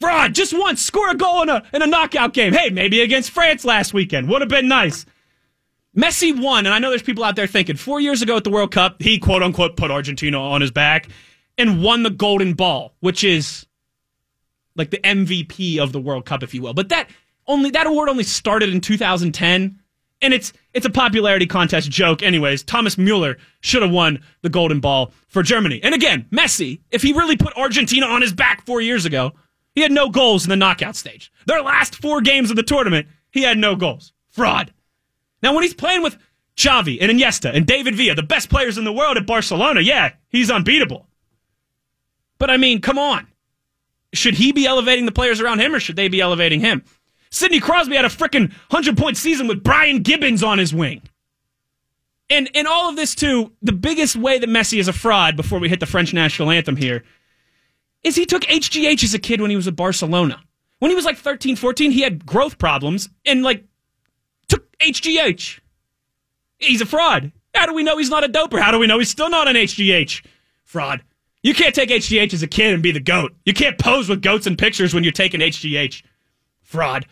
[0.00, 0.34] Fraud.
[0.34, 2.52] Just once score a goal in a in a knockout game.
[2.52, 4.28] Hey, maybe against France last weekend.
[4.28, 5.06] Would have been nice.
[5.96, 8.50] Messi won, and I know there's people out there thinking four years ago at the
[8.50, 11.08] World Cup, he quote unquote put Argentina on his back
[11.58, 13.66] and won the Golden Ball, which is
[14.80, 16.74] like the MVP of the World Cup, if you will.
[16.74, 17.10] But that
[17.46, 19.78] only that award only started in 2010,
[20.22, 22.22] and it's it's a popularity contest joke.
[22.22, 25.80] Anyways, Thomas Mueller should have won the Golden Ball for Germany.
[25.82, 29.32] And again, Messi, if he really put Argentina on his back four years ago,
[29.74, 31.30] he had no goals in the knockout stage.
[31.46, 34.14] Their last four games of the tournament, he had no goals.
[34.30, 34.72] Fraud.
[35.42, 36.16] Now, when he's playing with
[36.56, 40.12] Xavi and Iniesta and David Villa, the best players in the world at Barcelona, yeah,
[40.28, 41.06] he's unbeatable.
[42.38, 43.26] But I mean, come on.
[44.12, 46.84] Should he be elevating the players around him or should they be elevating him?
[47.30, 51.02] Sidney Crosby had a freaking 100 point season with Brian Gibbons on his wing.
[52.28, 55.58] And in all of this, too, the biggest way that Messi is a fraud before
[55.58, 57.04] we hit the French national anthem here
[58.02, 60.40] is he took HGH as a kid when he was at Barcelona.
[60.78, 63.64] When he was like 13, 14, he had growth problems and like
[64.48, 65.60] took HGH.
[66.58, 67.32] He's a fraud.
[67.54, 68.60] How do we know he's not a doper?
[68.60, 70.24] How do we know he's still not an HGH?
[70.64, 71.02] Fraud.
[71.42, 73.34] You can't take HGH as a kid and be the goat.
[73.44, 76.02] You can't pose with goats in pictures when you're taking HGH.
[76.62, 77.06] Fraud.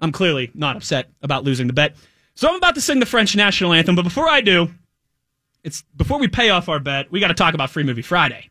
[0.00, 1.94] I'm clearly not upset about losing the bet.
[2.34, 4.68] So I'm about to sing the French national anthem, but before I do,
[5.62, 8.50] it's before we pay off our bet, we got to talk about Free Movie Friday.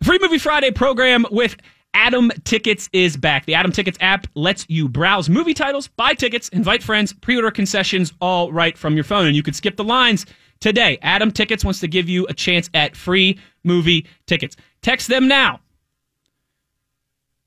[0.00, 1.56] The Free Movie Friday program with
[1.94, 3.46] Atom Tickets is back.
[3.46, 8.12] The Atom Tickets app lets you browse movie titles, buy tickets, invite friends, pre-order concessions,
[8.20, 9.26] all right from your phone.
[9.26, 10.26] And you could skip the lines
[10.60, 10.98] today.
[11.02, 14.56] Atom Tickets wants to give you a chance at free movie tickets.
[14.82, 15.60] Text them now.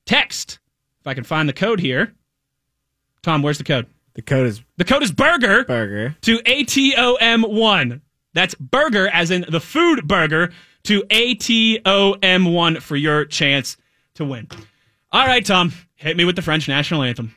[0.06, 0.60] Text,
[1.02, 2.14] if I can find the code here.
[3.22, 3.88] Tom, where's the code?
[4.16, 6.16] The code is The code is burger burger.
[6.22, 8.02] to ATOM1.
[8.34, 10.52] That's burger, as in the food burger,
[10.84, 13.78] to ATOM1 for your chance
[14.16, 14.48] to win.
[15.12, 17.34] All right, Tom, hit me with the French national anthem.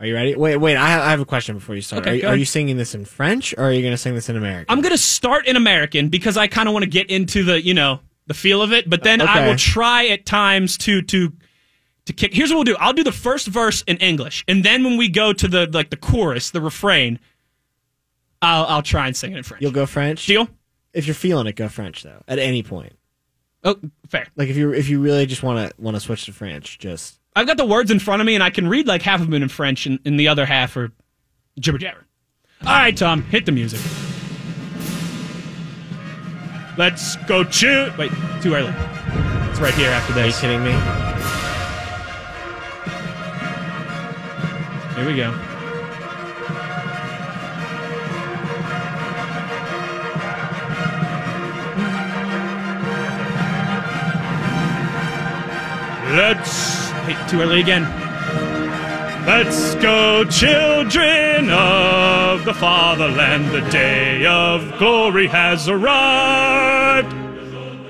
[0.00, 0.34] Are you ready?
[0.36, 0.76] Wait, wait.
[0.76, 2.02] I have, I have a question before you start.
[2.02, 4.14] Okay, are, you- are you singing this in French or are you going to sing
[4.14, 4.66] this in American?
[4.68, 7.60] I'm going to start in American because I kind of want to get into the,
[7.62, 11.32] you know, the feel of it, but then I will try at times to to
[12.04, 12.34] to kick.
[12.34, 12.76] Here's what we'll do.
[12.78, 15.88] I'll do the first verse in English, and then when we go to the like
[15.90, 17.18] the chorus, the refrain,
[18.42, 19.62] I'll I'll try and sing it in French.
[19.62, 20.26] You'll go French.
[20.26, 20.46] Deal?
[20.92, 22.22] If you're feeling it, go French though.
[22.28, 22.92] At any point,
[23.64, 23.76] Oh,
[24.08, 24.26] fair.
[24.36, 27.17] like if you if you really just want to want to switch to French, just
[27.36, 29.30] I've got the words in front of me, and I can read like half of
[29.30, 30.90] them in French, and, and the other half are
[31.58, 32.06] jibber jabber.
[32.66, 33.80] All right, Tom, hit the music.
[36.76, 37.96] Let's go shoot.
[37.98, 38.10] Wait,
[38.40, 38.72] too early.
[39.50, 40.42] It's right here after this.
[40.42, 40.72] Are you kidding me?
[44.94, 45.32] Here we go.
[56.16, 57.84] Let's Hey, too early again.
[59.24, 63.50] Let's go, children of the fatherland.
[63.50, 67.10] The day of glory has arrived.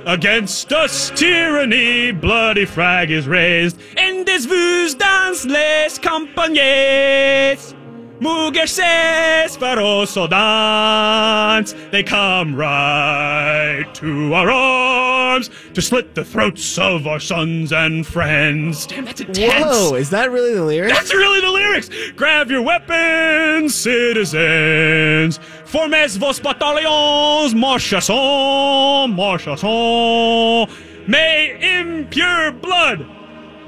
[0.06, 3.80] Against us tyranny, bloody flag is raised.
[3.96, 7.74] And this vous dans les campagnes.
[8.20, 11.72] Mugerses faroso dance.
[11.92, 18.88] They come right to our arms to slit the throats of our sons and friends.
[18.88, 19.64] Damn, that's intense.
[19.64, 20.98] Whoa, is that really the lyrics?
[20.98, 21.90] That's really the lyrics.
[22.16, 25.38] Grab your weapons, citizens.
[25.64, 30.68] Formes vos bataillons, marchasson, marchasson.
[31.06, 33.06] May impure blood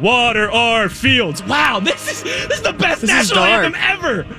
[0.00, 1.42] water our fields.
[1.44, 4.22] Wow, this is this is the best This is national anthem ever.
[4.24, 4.36] going.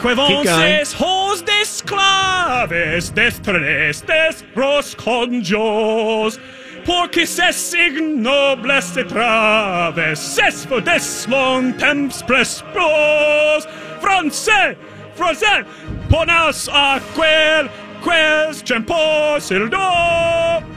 [0.00, 6.38] Quevances hos desclaves destrenestes pros conjos.
[6.84, 10.18] Porque ses ignobles traves.
[10.18, 13.66] Ses fodes long temps prespros
[14.00, 14.76] français
[15.14, 15.64] français
[16.08, 17.68] ponas a quel
[18.02, 20.71] quels tempos il do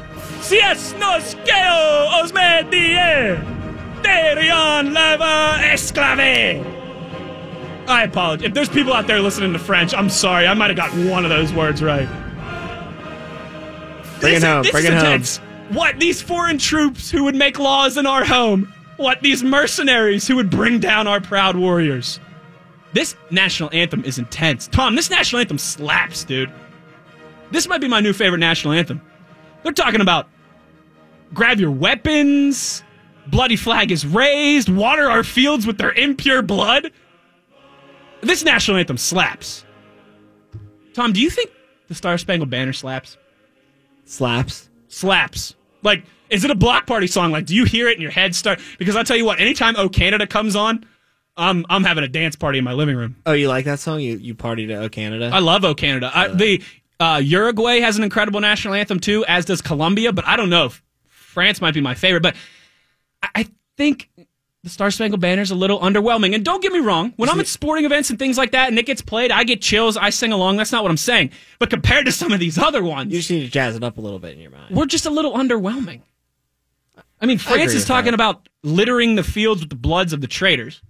[0.45, 3.35] si es nos geo os medie
[4.03, 6.63] derion leva esclave
[7.87, 8.45] I apologize.
[8.45, 10.47] If there's people out there listening to French, I'm sorry.
[10.47, 12.07] I might have got one of those words right.
[14.19, 15.75] Bring it home, this bring is it home.
[15.75, 18.73] What these foreign troops who would make laws in our home?
[18.97, 22.19] What these mercenaries who would bring down our proud warriors?
[22.93, 24.67] This national anthem is intense.
[24.67, 26.51] Tom, this national anthem slaps, dude.
[27.51, 28.99] This might be my new favorite national anthem.
[29.61, 30.27] They're talking about
[31.33, 32.83] grab your weapons,
[33.27, 36.91] bloody flag is raised, water our fields with their impure blood.
[38.21, 39.65] This national anthem slaps.
[40.93, 41.51] Tom, do you think
[41.87, 43.17] the Star Spangled Banner slaps?
[44.05, 44.69] Slaps.
[44.87, 45.55] Slaps.
[45.83, 47.31] Like, is it a block party song?
[47.31, 48.59] Like, do you hear it in your head start?
[48.79, 50.85] Because I'll tell you what, anytime O Canada comes on,
[51.37, 53.17] I'm I'm having a dance party in my living room.
[53.25, 53.99] Oh, you like that song?
[53.99, 55.29] You you partied at O Canada?
[55.33, 56.09] I love O Canada.
[56.13, 56.63] I, the
[56.99, 60.13] uh, Uruguay has an incredible national anthem too, as does Colombia.
[60.13, 60.67] But I don't know.
[60.67, 60.81] if
[61.35, 62.35] France might be my favorite, but
[63.21, 64.09] I, I think
[64.63, 66.33] the Star Spangled Banner is a little underwhelming.
[66.33, 68.79] And don't get me wrong, when I'm at sporting events and things like that, and
[68.79, 69.97] it gets played, I get chills.
[69.97, 70.55] I sing along.
[70.55, 71.31] That's not what I'm saying.
[71.59, 73.97] But compared to some of these other ones, you just need to jazz it up
[73.97, 74.73] a little bit in your mind.
[74.75, 76.01] we're just a little underwhelming.
[77.19, 78.15] I mean, France agree is with talking that.
[78.15, 80.81] about littering the fields with the bloods of the traitors.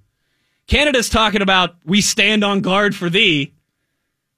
[0.68, 3.54] Canada's talking about we stand on guard for thee.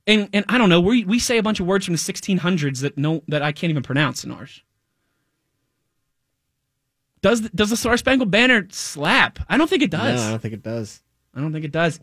[0.07, 2.79] And and I don't know, we we say a bunch of words from the 1600s
[2.79, 4.63] that no that I can't even pronounce in ours.
[7.27, 9.39] Does the, does the Star Spangled Banner slap?
[9.49, 10.21] I don't think it does.
[10.21, 11.01] No, I don't think it does.
[11.35, 11.99] I don't think it does.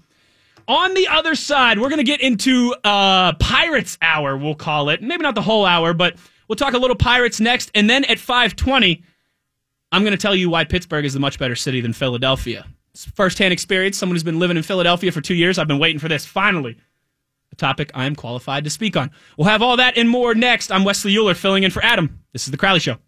[0.68, 5.00] On the other side, we're going to get into uh, Pirates Hour, we'll call it.
[5.02, 6.16] Maybe not the whole hour, but
[6.46, 7.70] we'll talk a little Pirates next.
[7.74, 9.02] And then at 520,
[9.92, 12.66] I'm going to tell you why Pittsburgh is a much better city than Philadelphia.
[12.92, 13.96] It's firsthand experience.
[13.96, 15.58] Someone who's been living in Philadelphia for two years.
[15.58, 16.26] I've been waiting for this.
[16.26, 16.76] Finally,
[17.50, 19.10] a topic I am qualified to speak on.
[19.38, 20.70] We'll have all that and more next.
[20.70, 22.20] I'm Wesley Uhler filling in for Adam.
[22.34, 22.98] This is The Crowley Show.